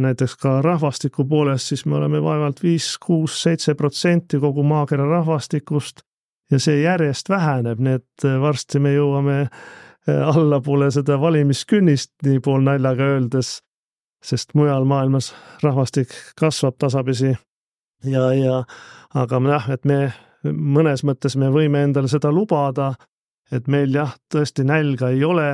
[0.03, 6.03] näiteks ka rahvastiku poolest, siis me oleme vaevalt viis, kuus, seitse protsenti kogu maakera rahvastikust
[6.51, 9.39] ja see järjest väheneb, nii et äh, varsti me jõuame
[10.07, 13.59] allapoole seda valimiskünnist, nii poolnaljaga öeldes,
[14.23, 17.35] sest mujal maailmas rahvastik kasvab tasapisi.
[18.05, 18.63] Ja, ja
[19.13, 19.99] aga jah, et me
[20.45, 22.93] mõnes mõttes me võime endale seda lubada
[23.53, 25.47] et meil jah, tõesti nälga ei ole,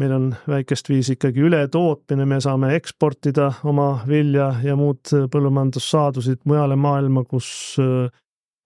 [0.00, 6.76] meil on väikest viisi ikkagi ületootmine, me saame eksportida oma vilja ja muud põllumajandussaadusid mujale
[6.80, 7.48] maailma, kus
[7.82, 8.08] äh,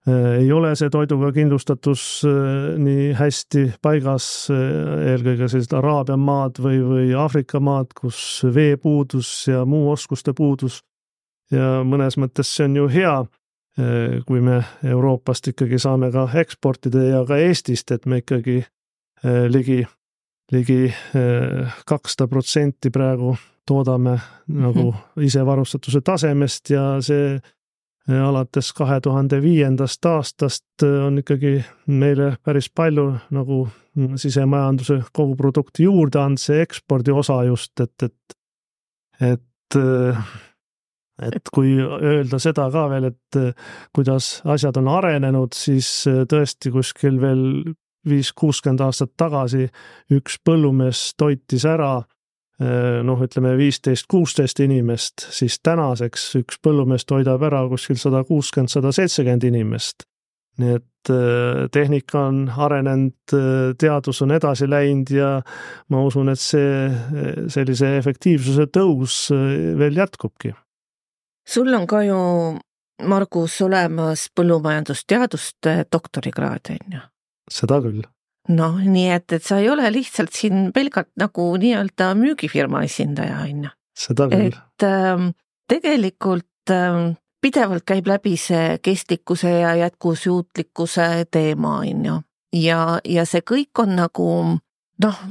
[0.08, 6.78] ei ole see toiduga kindlustatus äh, nii hästi paigas, äh, eelkõige sellised Araabia maad või,
[6.84, 10.80] või Aafrika maad, kus veepuudus ja muu oskuste puudus.
[11.50, 13.14] ja mõnes mõttes see on ju hea,
[13.78, 19.46] Äh, kui me Euroopast ikkagi saame ka eksportida ja ka Eestist, et me ikkagi äh,
[19.48, 19.84] ligi
[20.50, 20.90] ligi
[21.86, 24.16] kakssada protsenti praegu toodame
[24.50, 25.22] nagu mhm.
[25.22, 27.36] isevarustatuse tasemest ja see
[28.08, 33.68] alates kahe tuhande viiendast aastast on ikkagi meile päris palju nagu
[34.16, 38.38] sisemajanduse koguprodukti juurde andnud, see ekspordi osa just, et, et,
[39.32, 39.80] et
[41.20, 43.38] et kui öelda seda ka veel, et
[43.92, 47.42] kuidas asjad on arenenud, siis tõesti kuskil veel
[48.08, 49.66] viis-kuuskümmend aastat tagasi
[50.16, 51.98] üks põllumees toitis ära
[52.60, 58.92] noh, ütleme viisteist, kuusteist inimest, siis tänaseks üks põllumees toidab ära kuskil sada kuuskümmend, sada
[58.92, 60.04] seitsekümmend inimest.
[60.60, 65.30] nii et eh, tehnika on arenenud, eh, teadus on edasi läinud ja
[65.88, 66.90] ma usun, et see
[67.48, 69.22] sellise efektiivsuse tõus
[69.80, 70.52] veel jätkubki.
[71.48, 72.20] sul on ka ju
[73.00, 77.04] Margus olemas põllumajandusteaduste doktorikraad, on ju?
[77.50, 78.04] seda küll.
[78.48, 83.68] Noh, nii et, et sa ei ole lihtsalt siin pelgalt nagu nii-öelda müügifirma esindaja, on
[83.68, 83.72] ju.
[84.06, 84.54] seda küll.
[84.54, 85.26] et äh,
[85.68, 92.20] tegelikult äh, pidevalt käib läbi see kestlikkuse ja jätkusuutlikkuse teema, on ju.
[92.62, 94.28] ja, ja see kõik on nagu
[95.04, 95.24] noh,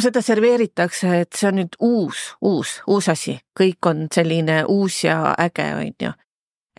[0.00, 5.34] seda serveeritakse, et see on nüüd uus, uus, uus asi, kõik on selline uus ja
[5.38, 6.12] äge, on ju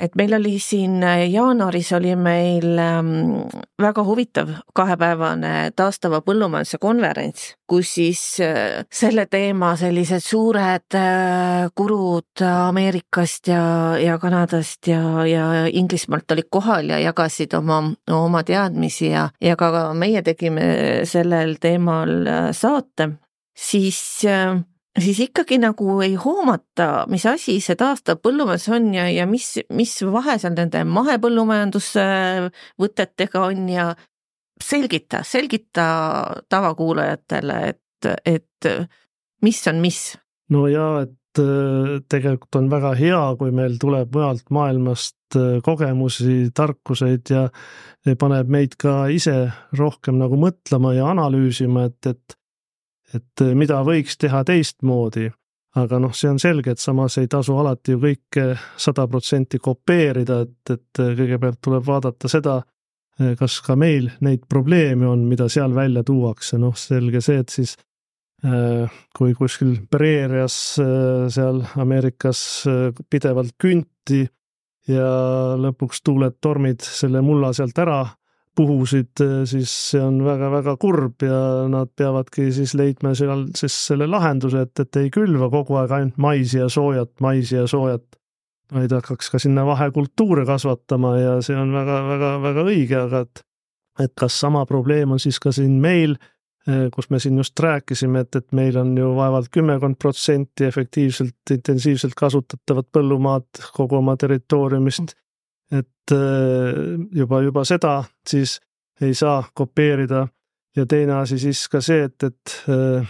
[0.01, 3.11] et meil oli siin äh, jaanuaris oli meil ähm,
[3.81, 12.45] väga huvitav kahepäevane taastava põllumajanduse konverents, kus siis äh, selle teema sellised suured äh, gurud
[12.51, 13.63] Ameerikast ja,
[14.01, 19.91] ja Kanadast ja, ja Inglismaalt olid kohal ja jagasid oma, oma teadmisi ja, ja ka
[19.93, 20.65] meie tegime
[21.09, 23.11] sellel teemal saate,
[23.57, 24.01] siis
[24.99, 29.93] siis ikkagi nagu ei hoomata, mis asi see taastav põllumajandus on ja, ja mis, mis
[30.03, 32.03] vahe seal nende mahepõllumajanduse
[32.81, 33.91] võtetega on ja
[34.61, 35.85] selgita, selgita
[36.51, 38.69] tavakuulajatele, et, et
[39.41, 40.01] mis on mis.
[40.51, 46.51] no ja, et äh, tegelikult on väga hea, kui meil tuleb mujalt maailmast äh, kogemusi,
[46.55, 47.47] tarkuseid ja
[48.19, 52.40] paneb meid ka ise rohkem nagu mõtlema ja analüüsima, et, et
[53.15, 55.29] et eh, mida võiks teha teistmoodi.
[55.79, 60.41] aga noh, see on selge, et samas ei tasu alati ju kõike sada protsenti kopeerida,
[60.43, 62.57] et, et eh, kõigepealt tuleb vaadata seda,
[63.19, 67.49] eh, kas ka meil neid probleeme on, mida seal välja tuuakse, noh selge see, et
[67.49, 67.77] siis
[69.13, 70.55] kui kuskil preerias
[71.29, 72.39] seal Ameerikas
[73.05, 74.23] pidevalt künti
[74.89, 75.11] ja
[75.61, 77.99] lõpuks tuuled, tormid selle mulla sealt ära
[78.55, 84.07] puhusid, eh, siis see on väga-väga kurb ja nad peavadki siis leidma seal siis selle
[84.11, 88.03] lahenduse, et, et ei külva kogu aeg ainult maisi ja soojat, maisi ja soojat,
[88.73, 93.45] vaid hakkaks ka sinna vahekultuure kasvatama ja see on väga-väga-väga õige, aga et
[93.99, 96.15] et kas sama probleem on siis ka siin meil,
[96.67, 101.39] eh, kus me siin just rääkisime, et, et meil on ju vaevalt kümmekond protsenti efektiivselt,
[101.51, 105.15] intensiivselt kasutatavat põllumaad kogu oma territooriumist
[105.71, 106.19] et äh,
[107.15, 108.59] juba, juba seda siis
[109.01, 110.27] ei saa kopeerida.
[110.75, 113.07] ja teine asi siis ka see, et, et äh,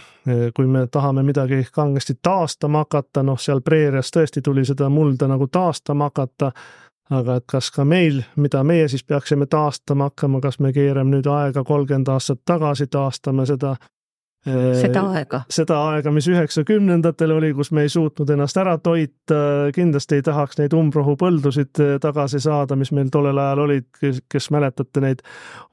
[0.54, 5.46] kui me tahame midagi kangesti taastama hakata, noh, seal preerias tõesti tuli seda mulda nagu
[5.46, 6.50] taastama hakata,
[7.10, 11.26] aga et kas ka meil, mida meie siis peaksime taastama hakkama, kas me keerame nüüd
[11.30, 13.76] aega kolmkümmend aastat tagasi, taastame seda
[14.42, 15.42] seda aega.
[15.52, 19.38] seda aega, mis üheksakümnendatel oli, kus me ei suutnud ennast ära toita,
[19.74, 25.04] kindlasti ei tahaks neid umbrohupõldusid äh, tagasi saada, mis meil tollel ajal olid, kes mäletate
[25.04, 25.22] neid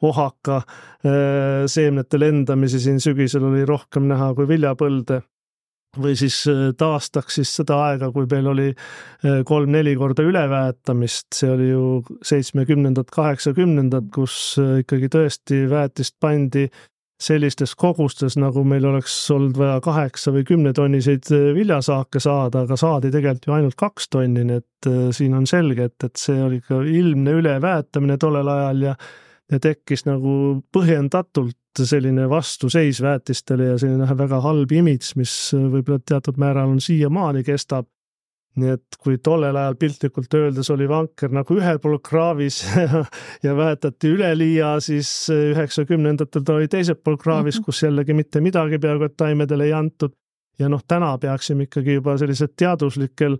[0.05, 5.23] ohaka äh, seemnete lendamisi siin sügisel oli rohkem näha kui viljapõlde
[5.97, 8.69] või siis äh, taastaks siis seda aega, kui meil oli
[9.49, 11.83] kolm-neli korda üleväetamist, see oli ju
[12.21, 14.37] seitsmekümnendad, kaheksakümnendad, kus
[14.83, 16.67] ikkagi tõesti väetist pandi
[17.19, 23.11] sellistes kogustes, nagu meil oleks olnud vaja kaheksa või kümnetonniseid äh, viljasaake saada, aga saadi
[23.11, 26.61] tegelikult ju ainult kaks tonni, nii et äh, siin on selge, et, et see oli
[26.63, 28.95] ka ilmne üleväetamine tollel ajal ja
[29.49, 30.31] ja tekkis nagu
[30.73, 31.57] põhjendatult
[31.89, 37.43] selline vastuseis väetistele ja selline väga halb imidž, mis äh, võib-olla teatud määral on siiamaani
[37.47, 37.89] kestab
[38.57, 42.61] nii et kui tollel ajal piltlikult öeldes oli vanker nagu ühel pool kraavis
[43.45, 47.65] ja väetati üleliia, siis üheksakümnendatel ta oli teisel pool kraavis mm, -hmm.
[47.65, 50.15] kus jällegi mitte midagi peaaegu et taimedele ei antud.
[50.59, 53.37] ja noh, täna peaksime ikkagi juba sellised teaduslikel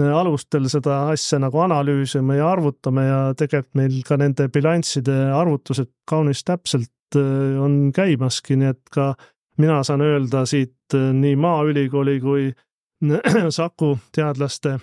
[0.00, 5.90] äh, alustel seda asja nagu analüüsima ja arvutama ja tegelikult meil ka nende bilansside arvutused
[6.06, 9.14] kaunis täpselt äh, on käimaski, nii et ka
[9.58, 12.52] mina saan öelda siit äh, nii Maaülikooli kui
[13.50, 14.78] Saku teadlaste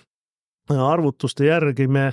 [0.69, 2.11] arvutuste järgi me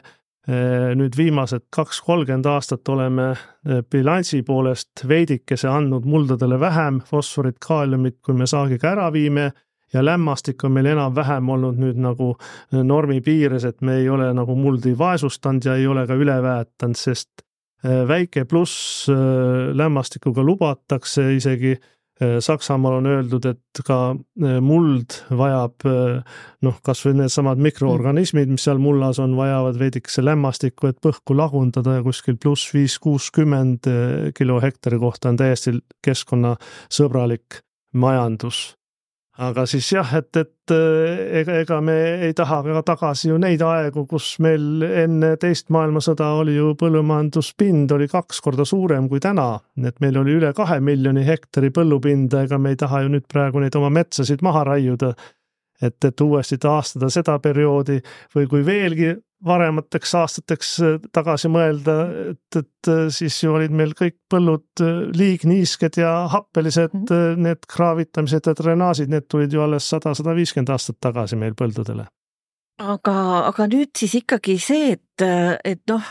[0.94, 3.30] nüüd viimased kaks, kolmkümmend aastat oleme
[3.90, 9.46] bilansi poolest veidikese andnud muldadele vähem fosforit, kaaliumit, kui me saagiga ära viime
[9.94, 12.34] ja lämmastik on meil enam-vähem olnud nüüd nagu
[12.76, 17.00] normi piires, et me ei ole nagu muldi vaesustanud ja ei ole ka üle väetanud,
[17.00, 17.46] sest
[17.84, 19.08] väike pluss
[19.80, 27.16] lämmastikuga lubatakse isegi Äh, Saksamaal on öeldud, et ka äh, muld vajab äh, noh, kasvõi
[27.18, 32.70] needsamad mikroorganismid, mis seal mullas on, vajavad veidikese lämmastikku, et põhku lagundada ja kuskil pluss
[32.74, 33.90] viis, kuuskümmend
[34.38, 35.74] kilo hektari kohta on täiesti
[36.06, 37.64] keskkonnasõbralik
[37.98, 38.68] majandus
[39.42, 43.62] aga siis jah, et, et eh, ega, ega me ei taha ka tagasi ju neid
[43.66, 49.58] aegu, kus meil enne teist maailmasõda oli ju põllumajanduspind oli kaks korda suurem kui täna.
[49.82, 53.62] et meil oli üle kahe miljoni hektari põllupinda, ega me ei taha ju nüüd praegu
[53.62, 55.14] neid oma metsasid maha raiuda.
[55.82, 58.00] et, et uuesti taastada seda perioodi
[58.36, 61.96] või kui veelgi varemateks aastateks äh, tagasi mõelda,
[62.32, 67.44] et, et äh, siis ju olid meil kõik põllud äh, liigniisked ja happelised, mhm.
[67.44, 72.08] need kraavitamised ja drenaažid, need tulid ju alles sada, sada viiskümmend aastat tagasi meil põldudele.
[72.82, 73.16] aga,
[73.50, 75.24] aga nüüd siis ikkagi see, et,
[75.64, 76.08] et noh,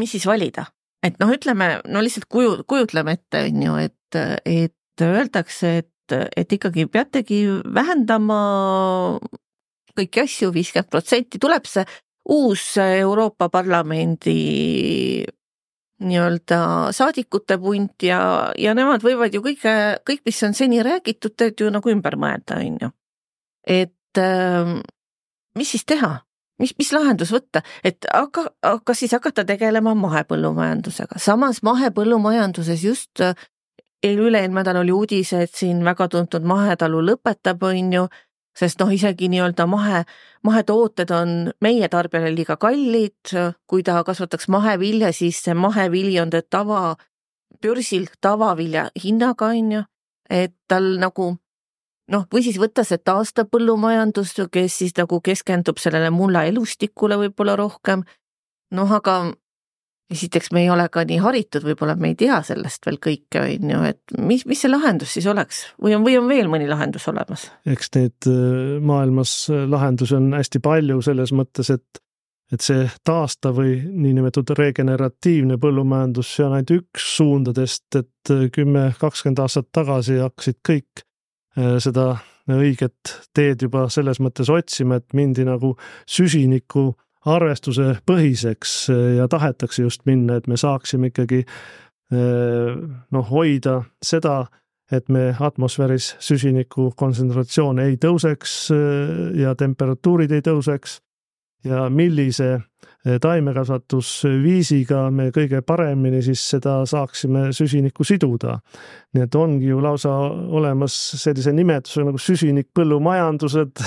[0.00, 0.68] mis siis valida,
[1.04, 6.56] et noh, ütleme, no lihtsalt kuju, kujutleme ette, on ju, et, et öeldakse, et, et
[6.56, 7.42] ikkagi peategi
[7.74, 8.38] vähendama
[9.96, 11.84] kõiki asju, viiskümmend protsenti, tuleb see
[12.28, 15.24] uus Euroopa Parlamendi
[16.00, 16.58] nii-öelda
[16.92, 19.72] saadikute punt ja, ja nemad võivad ju kõike,
[20.06, 22.90] kõik, mis on seni räägitud, teed ju nagu ümber mõelda, on ju.
[23.66, 24.78] et ähm,
[25.56, 26.18] mis siis teha,
[26.60, 28.50] mis, mis lahendus võtta, et hakka,
[28.84, 33.24] kas siis hakata tegelema mahepõllumajandusega, samas mahepõllumajanduses just
[34.04, 38.04] üle-eelmine nädal oli uudis, et siin väga tuntud mahetalu lõpetab, on ju
[38.56, 40.04] sest noh, isegi nii-öelda mahe,
[40.46, 43.32] mahetooted on meie tarbijale liiga kallid,
[43.68, 46.96] kui ta kasvataks mahevilja, siis see mahevili on tava,
[47.62, 49.82] börsil tavavilja hinnaga, on ju,
[50.30, 51.34] et tal nagu
[52.12, 57.56] noh, või siis võtta see taastav põllumajandus, kes siis nagu keskendub sellele mulla elustikule võib-olla
[57.58, 58.04] rohkem,
[58.74, 59.18] noh aga
[60.10, 63.70] esiteks me ei ole ka nii haritud, võib-olla me ei tea sellest veel kõike, on
[63.72, 67.08] ju, et mis, mis see lahendus siis oleks või on, või on veel mõni lahendus
[67.10, 67.48] olemas?
[67.66, 72.02] eks neid äh, maailmas äh, lahendusi on hästi palju selles mõttes, et
[72.54, 78.92] et see taastav või niinimetatud regeneratiivne põllumajandus, see on ainult üks suundadest, et äh, kümme,
[79.00, 81.02] kakskümmend aastat tagasi hakkasid kõik
[81.56, 82.18] seda
[82.52, 85.72] õiget teed juba selles mõttes otsima, et mindi nagu
[86.04, 86.90] süsiniku
[87.26, 92.70] arvestuse põhiseks eh, ja tahetakse just minna, et me saaksime ikkagi eh,
[93.12, 94.44] noh, hoida seda,
[94.92, 101.00] et me atmosfääris süsiniku kontsentratsioon ei tõuseks eh, ja temperatuurid ei tõuseks
[101.66, 102.58] ja millise
[103.22, 108.56] taimekasvatusviisiga me kõige paremini siis seda saaksime süsinikku siduda.
[109.14, 113.82] nii et ongi ju lausa olemas sellise nimetuse nagu süsinikpõllumajandused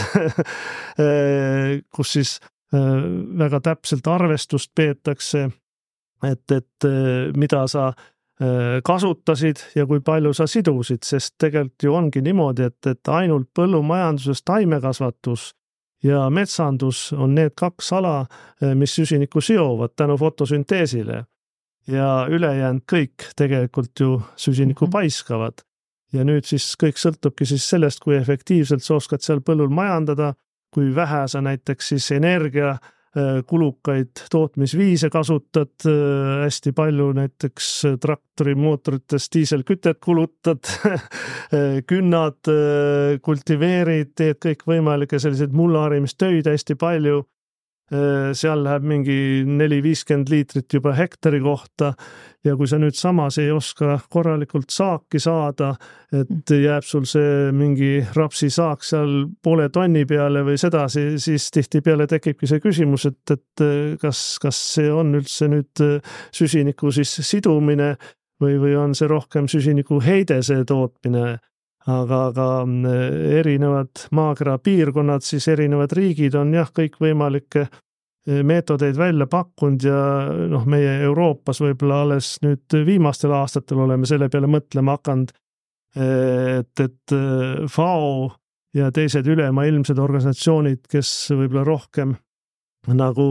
[1.96, 5.50] kus siis Äh, väga täpselt arvestust peetakse,
[6.24, 11.96] et, et äh, mida sa äh, kasutasid ja kui palju sa sidusid, sest tegelikult ju
[11.96, 15.54] ongi niimoodi, et, et ainult põllumajanduses taimekasvatus
[16.04, 18.14] ja metsandus on need kaks ala,
[18.76, 21.26] mis süsinikku seovad tänu fotosünteesile.
[21.88, 24.92] ja ülejäänud kõik tegelikult ju süsinikku mhm.
[24.92, 25.54] paiskavad.
[26.14, 30.34] ja nüüd siis kõik sõltubki siis sellest, kui efektiivselt sa oskad seal põllul majandada
[30.74, 39.30] kui vähe sa näiteks siis energia äh, kulukaid tootmisviise kasutad, äh, hästi palju näiteks traktorimootorites
[39.34, 40.70] diiselkütet kulutad
[41.92, 47.24] künnad, äh, kultiveerid, teed kõikvõimalikke selliseid mullaharimistöid hästi palju
[47.90, 49.16] seal läheb mingi
[49.50, 51.94] neli-viiskümmend liitrit juba hektari kohta
[52.46, 55.72] ja kui sa nüüd samas ei oska korralikult saaki saada,
[56.14, 56.62] et mm.
[56.64, 62.62] jääb sul see mingi rapsisaak seal poole tonni peale või sedasi, siis tihtipeale tekibki see
[62.64, 63.66] küsimus, et, et
[64.02, 65.84] kas, kas see on üldse nüüd
[66.36, 67.96] süsiniku siis sidumine
[68.42, 71.40] või, või on see rohkem süsiniku heide, see tootmine
[71.90, 72.86] aga, aga mm,
[73.40, 80.00] erinevad maakera piirkonnad, siis erinevad riigid on jah, kõikvõimalikke eh, meetodeid välja pakkunud ja
[80.52, 85.34] noh, meie Euroopas võib-olla alles nüüd viimastel aastatel oleme selle peale mõtlema hakanud,
[86.00, 88.32] et, et eh, FAO
[88.78, 92.18] ja teised ülemaailmsed organisatsioonid, kes võib-olla rohkem
[92.96, 93.24] nagu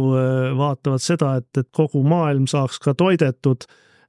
[0.59, 3.65] vaatavad seda, et, et kogu maailm saaks ka toidetud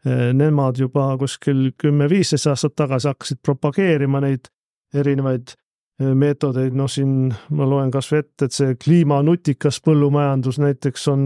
[0.07, 4.47] nemad juba kuskil kümme-viisteist aastat tagasi hakkasid propageerima neid
[4.95, 5.55] erinevaid
[5.99, 11.25] meetodeid, noh siin ma loen kasvõi ette, et see kliimanutikas põllumajandus näiteks on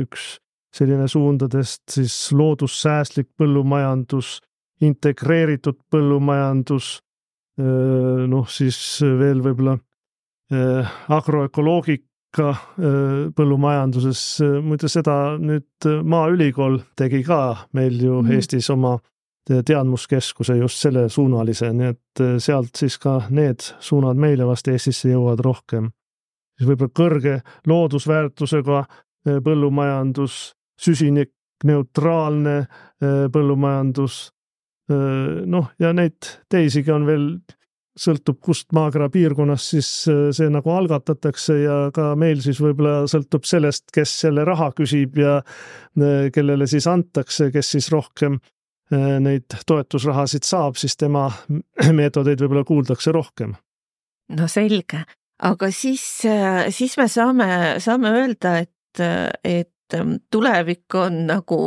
[0.00, 0.38] üks
[0.72, 4.38] selline suundadest, siis loodussäästlik põllumajandus,
[4.80, 7.00] integreeritud põllumajandus,
[7.60, 9.76] noh siis veel võib-olla
[12.30, 14.20] agroökoloogika põllumajanduses,
[14.62, 18.30] muide seda nüüd Maaülikool tegi ka meil ju mm.
[18.36, 18.98] Eestis oma
[19.66, 25.42] teadmuskeskuse just sellesuunalise, nii et äh, sealt siis ka need suunad meile vast Eestisse jõuavad
[25.44, 25.90] rohkem.
[26.58, 34.28] siis võib-olla kõrge loodusväärtusega äh, põllumajandus, süsinikneutraalne äh, põllumajandus,
[34.90, 37.26] noh, ja neid teisigi on veel,
[37.98, 39.88] sõltub, kust maakera piirkonnast siis
[40.36, 45.40] see nagu algatatakse ja ka meil siis võib-olla sõltub sellest, kes selle raha küsib ja
[46.32, 48.38] kellele siis antakse, kes siis rohkem
[48.90, 51.28] Äh, neid toetusrahasid saab, siis tema
[51.98, 53.54] meetodeid võib-olla kuuldakse rohkem.
[54.34, 55.04] no selge,
[55.46, 57.46] aga siis, äh, siis me saame,
[57.78, 59.02] saame öelda, et,
[59.46, 61.60] et ähm, tulevik on nagu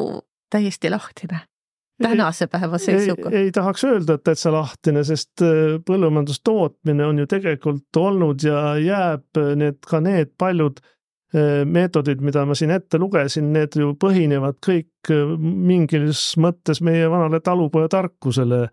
[0.52, 1.46] täiesti lahtine
[2.02, 3.30] tänase päeva seisuga?
[3.30, 8.74] ei, ei tahaks öelda, et täitsa lahtine, sest äh, põllumajandustootmine on ju tegelikult olnud ja
[8.82, 10.82] jääb need ka need paljud
[11.34, 17.08] Äh, meetodid, mida ma siin ette lugesin, need ju põhinevad kõik äh, mingis mõttes meie
[17.10, 18.68] vanale talupojatarkusele.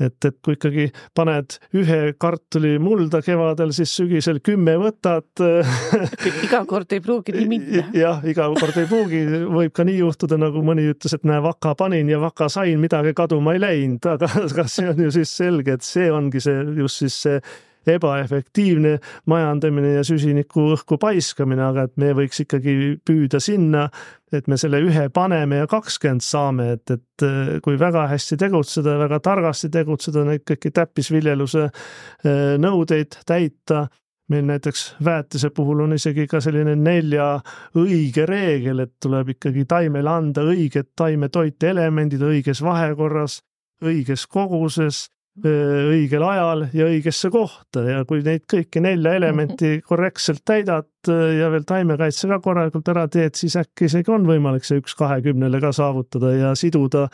[0.00, 5.44] Et, et kui ikkagi paned ühe kartuli mulda kevadel, siis sügisel kümme võtad
[6.46, 7.84] iga kord ei pruugi nii minna.
[7.96, 11.74] jah, iga kord ei pruugi, võib ka nii juhtuda, nagu mõni ütles, et näe, vaka
[11.78, 15.78] panin ja vaka sain, midagi kaduma ei läinud, aga, aga see on ju siis selge,
[15.78, 17.40] et see ongi see just siis see
[17.86, 18.98] ebaefektiivne
[19.30, 22.74] majandamine ja süsiniku õhku paiskamine, aga et me võiks ikkagi
[23.06, 23.88] püüda sinna,
[24.32, 28.98] et me selle ühe paneme ja kakskümmend saame, et, et äh, kui väga hästi tegutseda,
[29.00, 33.86] väga targasti tegutseda, neid kõiki täppisviljeluse äh, nõudeid täita.
[34.28, 37.38] Meil näiteks väetise puhul on isegi ka selline nelja
[37.80, 43.38] õige reegel, et tuleb ikkagi taimele anda õiged taimetoitelemendid õiges vahekorras,
[43.80, 45.06] õiges koguses
[45.46, 51.66] õigel ajal ja õigesse kohta ja kui neid kõiki nelja elementi korrektselt täidad ja veel
[51.68, 56.32] taimekaitse ka korralikult ära teed, siis äkki isegi on võimalik see üks kahekümnele ka saavutada
[56.34, 57.06] ja siduda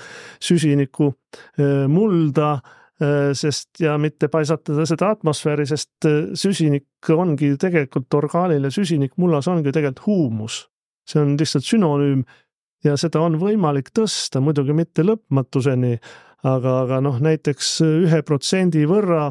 [0.43, 1.11] süsinikku
[1.93, 2.57] mulda,
[3.35, 6.09] sest ja mitte paisatada seda atmosfääri, sest
[6.39, 10.65] süsinik ongi tegelikult orgaaniline süsinik mullas ongi tegelikult huumus.
[11.05, 12.23] see on lihtsalt sünonüüm
[12.85, 15.99] ja seda on võimalik tõsta, muidugi mitte lõpmatuseni
[16.45, 19.31] aga, aga noh, näiteks ühe protsendi võrra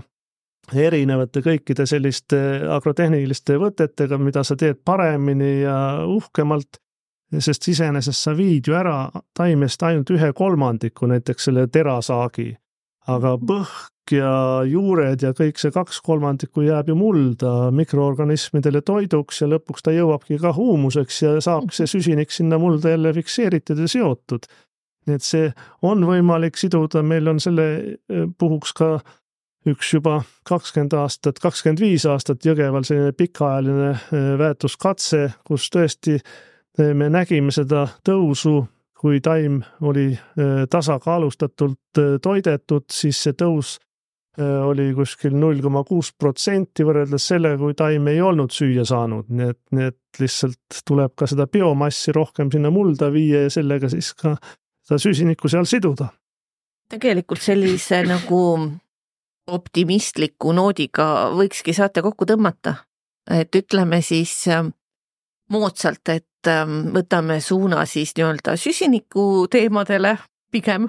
[0.71, 2.37] erinevate kõikide selliste
[2.71, 6.79] agrotehniliste võtetega, mida sa teed paremini ja uhkemalt,
[7.33, 12.53] sest iseenesest sa viid ju ära taimest ainult ühe kolmandiku, näiteks selle terasaagi,
[13.11, 19.47] aga põhk ja juured ja kõik see kaks kolmandikku jääb ju mulda mikroorganismidele toiduks ja
[19.51, 24.47] lõpuks ta jõuabki ka huumuseks ja saabki see süsinik sinna mulda jälle fikseeritud ja seotud
[25.07, 25.49] nii et see
[25.85, 28.95] on võimalik siduda, meil on selle e, puhuks ka
[29.69, 36.91] üks juba kakskümmend aastat, kakskümmend viis aastat Jõgeval selline pikaajaline e, väetuskatse, kus tõesti e,
[36.93, 38.61] me nägime seda tõusu,
[39.03, 40.13] kui taim oli
[40.71, 43.73] tasakaalustatult toidetud, siis see tõus
[44.39, 49.49] oli kuskil null koma kuus protsenti võrreldes sellega, kui taim ei olnud süüa saanud, nii
[49.51, 54.13] et, nii et lihtsalt tuleb ka seda biomassi rohkem sinna mulda viia ja sellega siis
[54.17, 54.33] ka
[54.83, 56.11] seda süsinikku seal siduda.
[56.89, 58.41] tegelikult sellise nagu
[59.47, 62.75] optimistliku noodiga võikski saate kokku tõmmata,
[63.31, 64.71] et ütleme siis ähm,
[65.51, 70.17] moodsalt, et ähm, võtame suuna siis nii-öelda süsiniku teemadele
[70.51, 70.87] pigem,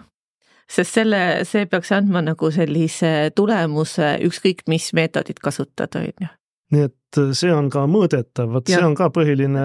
[0.71, 6.31] sest selle, see peaks andma nagu sellise tulemuse, ükskõik mis meetodit kasutada, on ju.
[6.75, 9.65] Nii et see on ka mõõdetav, vot see on ka põhiline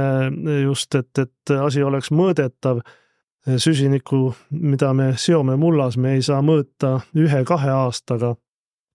[0.65, 2.81] just, et, et asi oleks mõõdetav
[3.47, 8.33] süsinikku, mida me seome mullas, me ei saa mõõta ühe-kahe aastaga,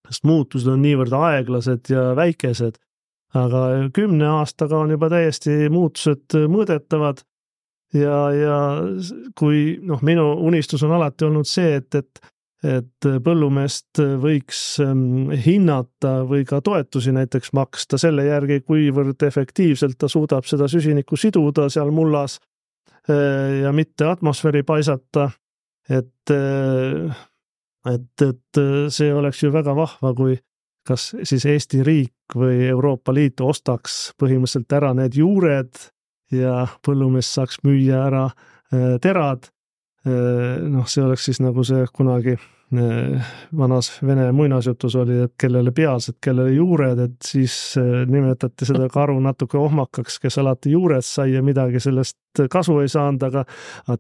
[0.09, 2.81] sest muutused on niivõrd aeglased ja väikesed.
[3.35, 7.25] aga kümne aastaga on juba täiesti muutused mõõdetavad.
[7.95, 8.59] ja, ja
[9.39, 12.31] kui noh, minu unistus on alati olnud see, et, et
[12.65, 20.09] et põllumeest võiks ähm, hinnata või ka toetusi näiteks maksta selle järgi, kuivõrd efektiivselt ta
[20.09, 22.54] suudab seda süsinikku siduda seal mullas Äh,
[23.63, 25.31] ja mitte atmosfääri paisata.
[25.91, 27.17] et, äh,
[27.95, 30.39] et, et äh, see oleks ju väga vahva, kui
[30.89, 35.73] kas siis Eesti riik või Euroopa Liit ostaks põhimõtteliselt ära need juured
[36.33, 38.25] ja põllumees saaks müüa ära
[39.01, 39.49] terad.
[40.05, 42.35] noh, see oleks siis nagu see kunagi
[43.59, 47.55] vanas vene muinasjutus oli, et kellele pealsed, kellele juured, et siis
[48.11, 53.23] nimetati seda karu natuke ohmakaks, kes alati juured sai ja midagi sellest kasu ei saanud,
[53.29, 53.45] aga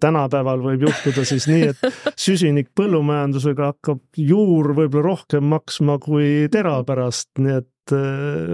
[0.00, 6.80] tänapäeval võib juhtuda siis nii, et süsinik põllumajandusega hakkab juur võib-olla rohkem maksma kui tera
[6.86, 7.96] pärast, nii et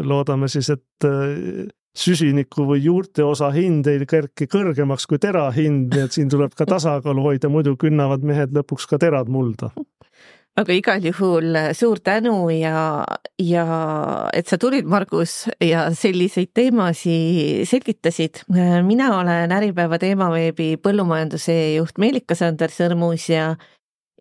[0.05, 6.07] loodame siis, et süsiniku või juurte osa hind ei kerki kõrgemaks kui tera hind, nii
[6.07, 9.73] et siin tuleb ka tasakaalu hoida, muidu künnavad mehed lõpuks ka terad mulda.
[10.61, 13.05] aga igal juhul suur tänu ja,
[13.39, 13.65] ja
[14.35, 18.45] et sa tulid, Margus, ja selliseid teemasid selgitasid.
[18.87, 23.57] mina olen Äripäeva teemaveebi põllumajanduse juht Meelika-Sander Sõrmus ja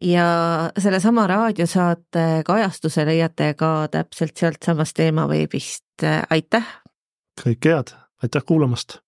[0.01, 5.83] ja sellesama raadiosaate kajastuse leiate ka täpselt sealtsamast teemaveebist.
[6.29, 6.79] aitäh
[7.43, 8.99] kõike head, aitäh kuulamast!